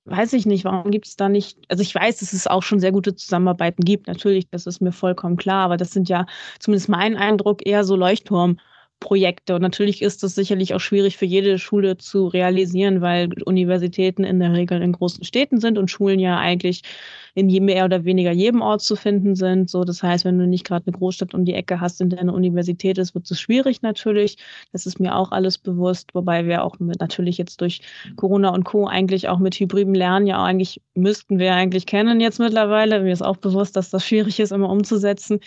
[0.05, 2.81] weiß ich nicht, warum gibt es da nicht, also ich weiß, dass es auch schon
[2.81, 6.27] sehr gute Zusammenarbeiten gibt, natürlich, das ist mir vollkommen klar, aber das sind ja
[6.59, 8.59] zumindest mein Eindruck eher so Leuchtturm.
[9.01, 9.55] Projekte.
[9.55, 14.41] Und natürlich ist das sicherlich auch schwierig für jede Schule zu realisieren, weil Universitäten in
[14.41, 16.83] der Regel in großen Städten sind und Schulen ja eigentlich
[17.35, 19.69] in mehr oder weniger jedem Ort zu finden sind.
[19.69, 22.21] So, das heißt, wenn du nicht gerade eine Großstadt um die Ecke hast, in der
[22.21, 24.39] eine Universität ist, wird es schwierig natürlich.
[24.73, 27.81] Das ist mir auch alles bewusst, wobei wir auch mit, natürlich jetzt durch
[28.17, 28.87] Corona und Co.
[28.87, 33.01] eigentlich auch mit hybriden Lernen ja eigentlich müssten wir eigentlich kennen jetzt mittlerweile.
[33.01, 35.41] Mir ist auch bewusst, dass das schwierig ist, immer umzusetzen.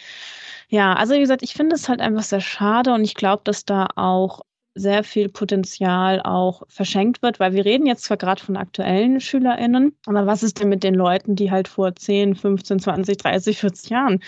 [0.69, 3.63] Ja, also wie gesagt, ich finde es halt einfach sehr schade und ich glaube, dass
[3.63, 4.41] da auch
[4.75, 9.95] sehr viel Potenzial auch verschenkt wird, weil wir reden jetzt zwar gerade von aktuellen SchülerInnen,
[10.05, 13.89] aber was ist denn mit den Leuten, die halt vor 10, 15, 20, 30, 40
[13.89, 14.21] Jahren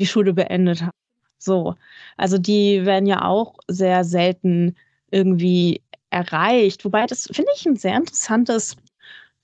[0.00, 0.90] die Schule beendet haben?
[1.38, 1.74] So,
[2.16, 4.76] also die werden ja auch sehr selten
[5.10, 6.84] irgendwie erreicht.
[6.84, 8.76] Wobei das finde ich ein sehr interessantes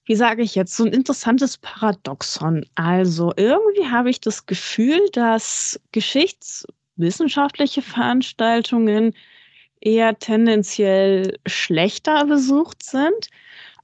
[0.09, 2.64] wie sage ich jetzt, so ein interessantes Paradoxon.
[2.74, 9.12] Also irgendwie habe ich das Gefühl, dass geschichtswissenschaftliche Veranstaltungen
[9.82, 13.28] eher tendenziell schlechter besucht sind.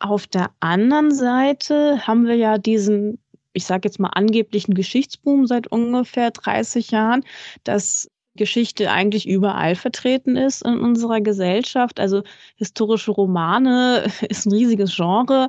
[0.00, 3.18] Auf der anderen Seite haben wir ja diesen,
[3.52, 7.22] ich sage jetzt mal angeblichen Geschichtsboom seit ungefähr 30 Jahren,
[7.64, 12.00] dass Geschichte eigentlich überall vertreten ist in unserer Gesellschaft.
[12.00, 12.22] Also
[12.56, 15.48] historische Romane ist ein riesiges Genre.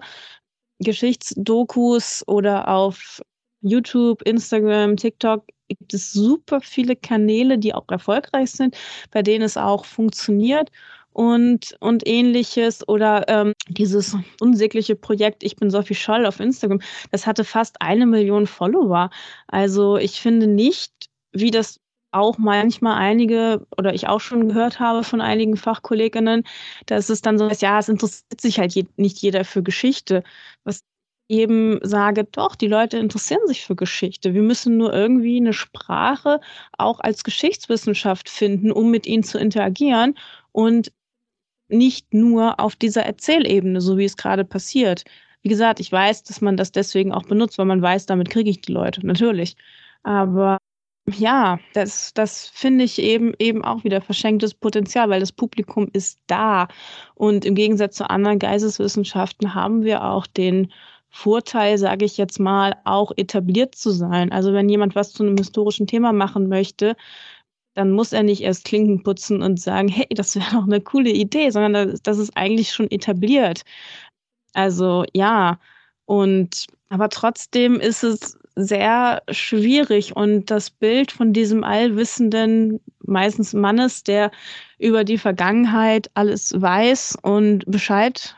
[0.80, 3.22] Geschichtsdokus oder auf
[3.62, 8.78] YouTube, Instagram, TikTok gibt es super viele Kanäle, die auch erfolgreich sind,
[9.12, 10.70] bei denen es auch funktioniert
[11.12, 12.88] und, und ähnliches.
[12.88, 18.06] Oder ähm, dieses unsägliche Projekt Ich bin Sophie Scholl auf Instagram, das hatte fast eine
[18.06, 19.10] Million Follower.
[19.48, 20.92] Also ich finde nicht,
[21.32, 21.80] wie das
[22.16, 26.44] auch manchmal einige oder ich auch schon gehört habe von einigen Fachkolleginnen,
[26.88, 30.24] dass es dann so ist, ja, es interessiert sich halt je, nicht jeder für Geschichte.
[30.64, 30.82] Was
[31.30, 34.34] eben sage, doch, die Leute interessieren sich für Geschichte.
[34.34, 36.40] Wir müssen nur irgendwie eine Sprache
[36.78, 40.18] auch als Geschichtswissenschaft finden, um mit ihnen zu interagieren
[40.52, 40.92] und
[41.70, 45.04] nicht nur auf dieser Erzählebene, so wie es gerade passiert.
[45.42, 48.50] Wie gesagt, ich weiß, dass man das deswegen auch benutzt, weil man weiß, damit kriege
[48.50, 49.56] ich die Leute, natürlich.
[50.04, 50.58] Aber
[51.10, 56.20] ja, das, das finde ich eben, eben auch wieder verschenktes Potenzial, weil das Publikum ist
[56.28, 56.68] da.
[57.14, 60.72] Und im Gegensatz zu anderen Geisteswissenschaften haben wir auch den
[61.10, 64.32] Vorteil, sage ich jetzt mal, auch etabliert zu sein.
[64.32, 66.96] Also wenn jemand was zu einem historischen Thema machen möchte,
[67.76, 71.12] dann muss er nicht erst Klinken putzen und sagen, hey, das wäre doch eine coole
[71.12, 73.64] Idee, sondern das, das ist eigentlich schon etabliert.
[74.54, 75.60] Also ja,
[76.06, 84.04] und aber trotzdem ist es sehr schwierig und das Bild von diesem allwissenden, meistens Mannes,
[84.04, 84.32] der
[84.80, 88.36] über die Vergangenheit alles weiß und Bescheid,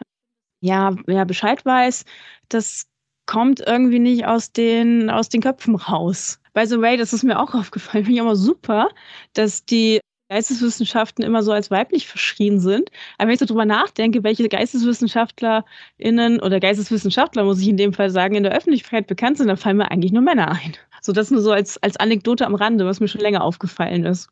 [0.59, 2.03] ja, ja, Bescheid weiß,
[2.49, 2.86] das
[3.28, 6.39] kommt irgendwie nicht aus den, aus den Köpfen raus.
[6.53, 8.89] By the way, das ist mir auch aufgefallen, finde ich immer super,
[9.34, 9.99] dass die
[10.30, 12.89] Geisteswissenschaften immer so als weiblich verschrien sind.
[13.17, 18.09] Aber wenn ich so drüber nachdenke, welche GeisteswissenschaftlerInnen oder Geisteswissenschaftler, muss ich in dem Fall
[18.09, 20.73] sagen, in der Öffentlichkeit bekannt sind, dann fallen mir eigentlich nur Männer ein.
[21.01, 24.30] So das nur so als, als Anekdote am Rande, was mir schon länger aufgefallen ist.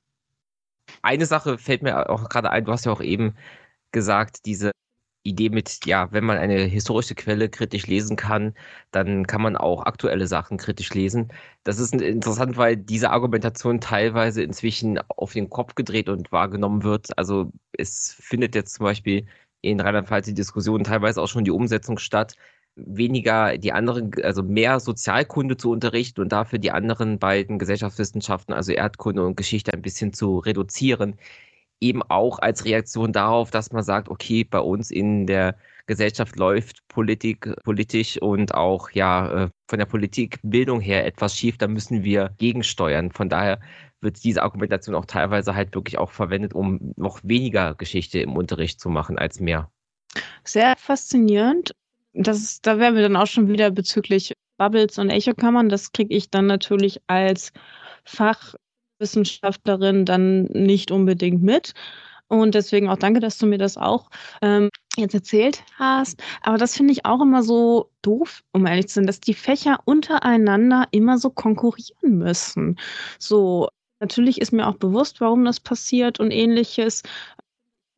[1.02, 3.36] Eine Sache fällt mir auch gerade ein, du hast ja auch eben
[3.92, 4.72] gesagt, diese
[5.26, 8.54] Idee mit, ja, wenn man eine historische Quelle kritisch lesen kann,
[8.92, 11.34] dann kann man auch aktuelle Sachen kritisch lesen.
[11.64, 17.18] Das ist interessant, weil diese Argumentation teilweise inzwischen auf den Kopf gedreht und wahrgenommen wird.
[17.18, 19.26] Also es findet jetzt zum Beispiel
[19.62, 22.36] in Rheinland-Pfalz die Diskussion teilweise auch schon die Umsetzung statt,
[22.76, 28.74] weniger die anderen, also mehr Sozialkunde zu unterrichten und dafür die anderen beiden Gesellschaftswissenschaften, also
[28.74, 31.18] Erdkunde und Geschichte, ein bisschen zu reduzieren
[31.82, 35.56] eben auch als Reaktion darauf, dass man sagt, okay, bei uns in der
[35.88, 41.68] Gesellschaft läuft Politik politisch und auch ja äh, von der Politikbildung her etwas schief, da
[41.68, 43.12] müssen wir gegensteuern.
[43.12, 43.60] Von daher
[44.02, 48.80] wird diese Argumentation auch teilweise halt wirklich auch verwendet, um noch weniger Geschichte im Unterricht
[48.80, 49.70] zu machen als mehr.
[50.44, 51.76] Sehr faszinierend.
[52.14, 55.70] Das ist, da wären wir dann auch schon wieder bezüglich Bubbles und Echokammern.
[55.70, 57.52] Das kriege ich dann natürlich als
[58.06, 58.56] Fach
[59.00, 61.74] Wissenschaftlerin dann nicht unbedingt mit.
[62.28, 64.10] Und deswegen auch danke, dass du mir das auch
[64.42, 66.22] ähm, jetzt erzählt hast.
[66.42, 69.80] Aber das finde ich auch immer so doof, um ehrlich zu sein, dass die Fächer
[69.86, 72.80] untereinander immer so konkurrieren müssen.
[73.20, 73.70] So,
[74.00, 77.04] natürlich ist mir auch bewusst, warum das passiert und ähnliches.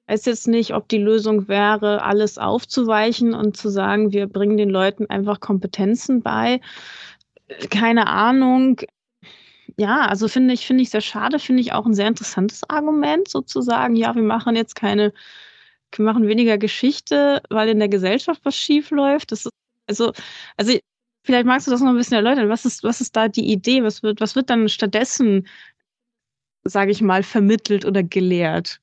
[0.07, 4.57] Ich weiß jetzt nicht, ob die Lösung wäre, alles aufzuweichen und zu sagen, wir bringen
[4.57, 6.59] den Leuten einfach Kompetenzen bei.
[7.69, 8.81] Keine Ahnung
[9.75, 13.27] ja, also finde ich, finde ich sehr schade, finde ich auch ein sehr interessantes Argument,
[13.27, 15.13] sozusagen, ja, wir machen jetzt keine,
[15.95, 19.31] wir machen weniger Geschichte, weil in der Gesellschaft was schief läuft.
[19.87, 20.13] Also,
[20.57, 20.77] also
[21.23, 22.49] vielleicht magst du das noch ein bisschen erläutern.
[22.49, 23.83] Was ist, was ist da die Idee?
[23.83, 25.47] Was wird, was wird dann stattdessen,
[26.63, 28.81] sage ich mal, vermittelt oder gelehrt?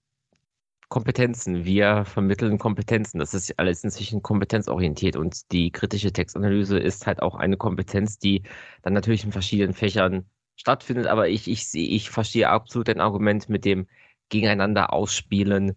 [0.88, 1.64] Kompetenzen.
[1.64, 3.18] Wir vermitteln Kompetenzen.
[3.18, 8.42] Das ist alles inzwischen kompetenzorientiert und die kritische Textanalyse ist halt auch eine Kompetenz, die
[8.82, 10.26] dann natürlich in verschiedenen Fächern
[10.56, 13.86] stattfindet, aber ich, ich, ich verstehe absolut dein Argument mit dem
[14.28, 15.76] Gegeneinander ausspielen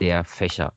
[0.00, 0.74] der Fächer.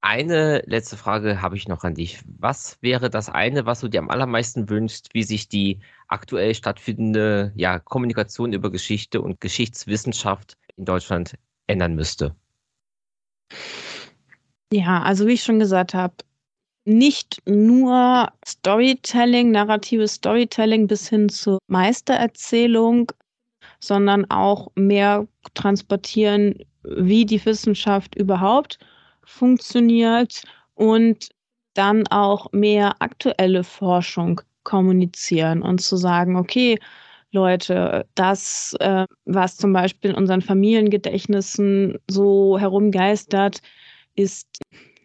[0.00, 2.20] Eine letzte Frage habe ich noch an dich.
[2.38, 7.52] Was wäre das eine, was du dir am allermeisten wünschst, wie sich die aktuell stattfindende
[7.56, 11.34] ja, Kommunikation über Geschichte und Geschichtswissenschaft in Deutschland
[11.66, 12.36] ändern müsste?
[14.72, 16.14] Ja, also wie ich schon gesagt habe,
[16.86, 23.10] nicht nur Storytelling, narratives Storytelling bis hin zur Meistererzählung,
[23.80, 28.78] sondern auch mehr transportieren, wie die Wissenschaft überhaupt
[29.24, 30.42] funktioniert
[30.74, 31.28] und
[31.74, 36.78] dann auch mehr aktuelle Forschung kommunizieren und zu sagen, okay,
[37.32, 43.60] Leute, das, äh, was zum Beispiel in unseren Familiengedächtnissen so herumgeistert,
[44.14, 44.46] ist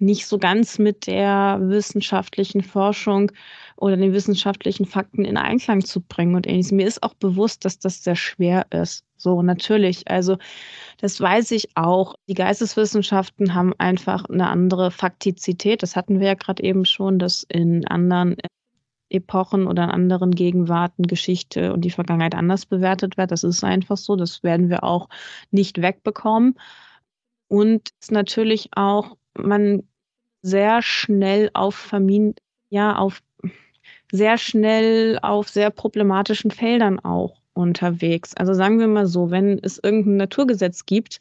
[0.02, 3.32] nicht so ganz mit der wissenschaftlichen Forschung
[3.78, 6.72] oder den wissenschaftlichen Fakten in Einklang zu bringen und ähnliches.
[6.72, 9.06] Mir ist auch bewusst, dass das sehr schwer ist.
[9.18, 10.10] So, natürlich.
[10.10, 10.38] Also,
[11.00, 12.16] das weiß ich auch.
[12.28, 15.84] Die Geisteswissenschaften haben einfach eine andere Faktizität.
[15.84, 18.36] Das hatten wir ja gerade eben schon, dass in anderen
[19.10, 23.32] Epochen oder in anderen Gegenwarten Geschichte und die Vergangenheit anders bewertet wird.
[23.32, 24.16] Das ist einfach so.
[24.16, 25.10] Das werden wir auch
[25.52, 26.56] nicht wegbekommen.
[27.48, 29.84] Und natürlich auch, man
[30.42, 32.36] sehr schnell auf Familien,
[32.70, 33.22] ja, auf
[34.12, 38.36] sehr schnell auf sehr problematischen Feldern auch unterwegs.
[38.36, 41.20] Also sagen wir mal so, wenn es irgendein Naturgesetz gibt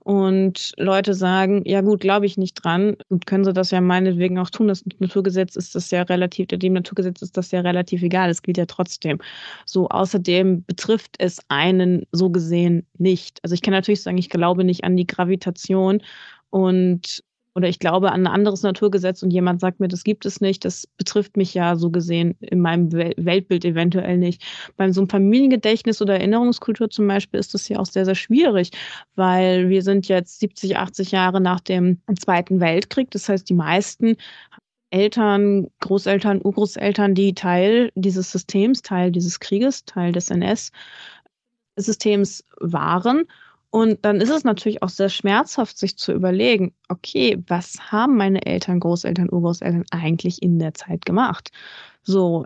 [0.00, 2.96] und Leute sagen, ja gut, glaube ich nicht dran,
[3.26, 4.68] können sie das ja meinetwegen auch tun.
[4.68, 8.58] Das Naturgesetz ist das ja relativ, dem Naturgesetz ist das ja relativ egal, es gilt
[8.58, 9.18] ja trotzdem.
[9.64, 13.40] So, außerdem betrifft es einen so gesehen nicht.
[13.42, 16.02] Also ich kann natürlich sagen, ich glaube nicht an die Gravitation
[16.50, 17.24] und
[17.56, 20.66] oder ich glaube an ein anderes Naturgesetz und jemand sagt mir, das gibt es nicht,
[20.66, 24.44] das betrifft mich ja so gesehen in meinem Weltbild eventuell nicht.
[24.76, 28.72] Beim so einem Familiengedächtnis oder Erinnerungskultur zum Beispiel ist das ja auch sehr, sehr schwierig,
[29.14, 33.10] weil wir sind jetzt 70, 80 Jahre nach dem Zweiten Weltkrieg.
[33.10, 34.16] Das heißt, die meisten
[34.90, 43.24] Eltern, Großeltern, Urgroßeltern, die Teil dieses Systems, Teil dieses Krieges, Teil des NS-Systems waren
[43.70, 48.44] und dann ist es natürlich auch sehr schmerzhaft, sich zu überlegen, okay, was haben meine
[48.46, 51.50] Eltern, Großeltern, Urgroßeltern eigentlich in der Zeit gemacht?
[52.02, 52.44] So,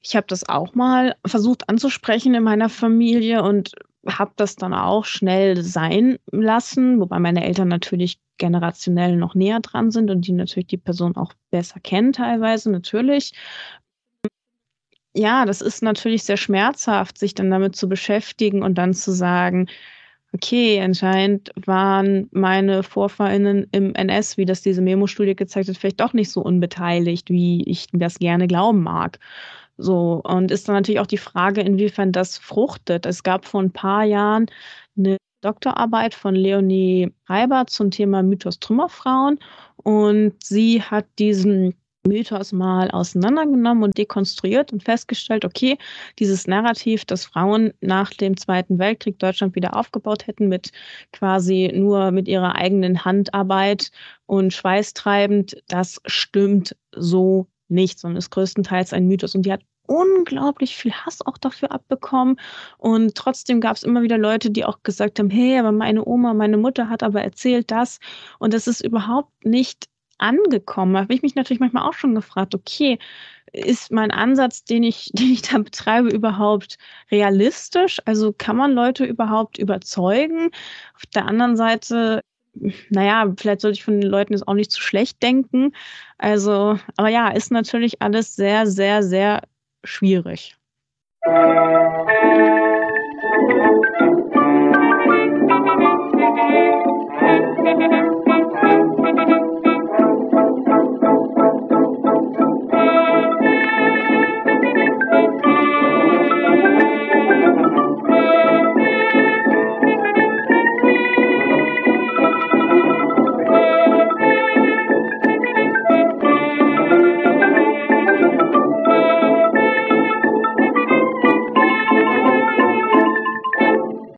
[0.00, 3.72] ich habe das auch mal versucht anzusprechen in meiner Familie und
[4.08, 9.90] habe das dann auch schnell sein lassen, wobei meine Eltern natürlich generationell noch näher dran
[9.90, 13.32] sind und die natürlich die Person auch besser kennen teilweise, natürlich.
[15.14, 19.66] ja, das ist natürlich sehr schmerzhaft, sich dann damit zu beschäftigen und dann zu sagen,
[20.36, 26.12] okay, anscheinend waren meine VorfahrInnen im NS, wie das diese Memo-Studie gezeigt hat, vielleicht doch
[26.12, 29.18] nicht so unbeteiligt, wie ich das gerne glauben mag.
[29.78, 33.06] So, und ist dann natürlich auch die Frage, inwiefern das fruchtet.
[33.06, 34.46] Es gab vor ein paar Jahren
[34.96, 39.38] eine Doktorarbeit von Leonie Reiber zum Thema Mythos Trümmerfrauen
[39.76, 41.74] und sie hat diesen
[42.06, 45.78] Mythos mal auseinandergenommen und dekonstruiert und festgestellt, okay,
[46.18, 50.70] dieses Narrativ, dass Frauen nach dem Zweiten Weltkrieg Deutschland wieder aufgebaut hätten mit
[51.12, 53.90] quasi nur mit ihrer eigenen Handarbeit
[54.26, 59.34] und schweißtreibend, das stimmt so nicht, sondern ist größtenteils ein Mythos.
[59.34, 62.36] Und die hat unglaublich viel Hass auch dafür abbekommen.
[62.78, 66.34] Und trotzdem gab es immer wieder Leute, die auch gesagt haben, hey, aber meine Oma,
[66.34, 67.98] meine Mutter hat aber erzählt das.
[68.38, 69.86] Und das ist überhaupt nicht
[70.18, 70.96] angekommen.
[70.96, 72.98] Habe ich mich natürlich manchmal auch schon gefragt, okay,
[73.52, 76.78] ist mein Ansatz, den ich, den ich da betreibe, überhaupt
[77.10, 78.00] realistisch?
[78.04, 80.50] Also kann man Leute überhaupt überzeugen?
[80.94, 82.20] Auf der anderen Seite,
[82.90, 85.72] naja, vielleicht sollte ich von den Leuten jetzt auch nicht zu schlecht denken.
[86.18, 89.42] Also, aber ja, ist natürlich alles sehr, sehr, sehr
[89.84, 90.56] schwierig.
[91.26, 91.96] Musik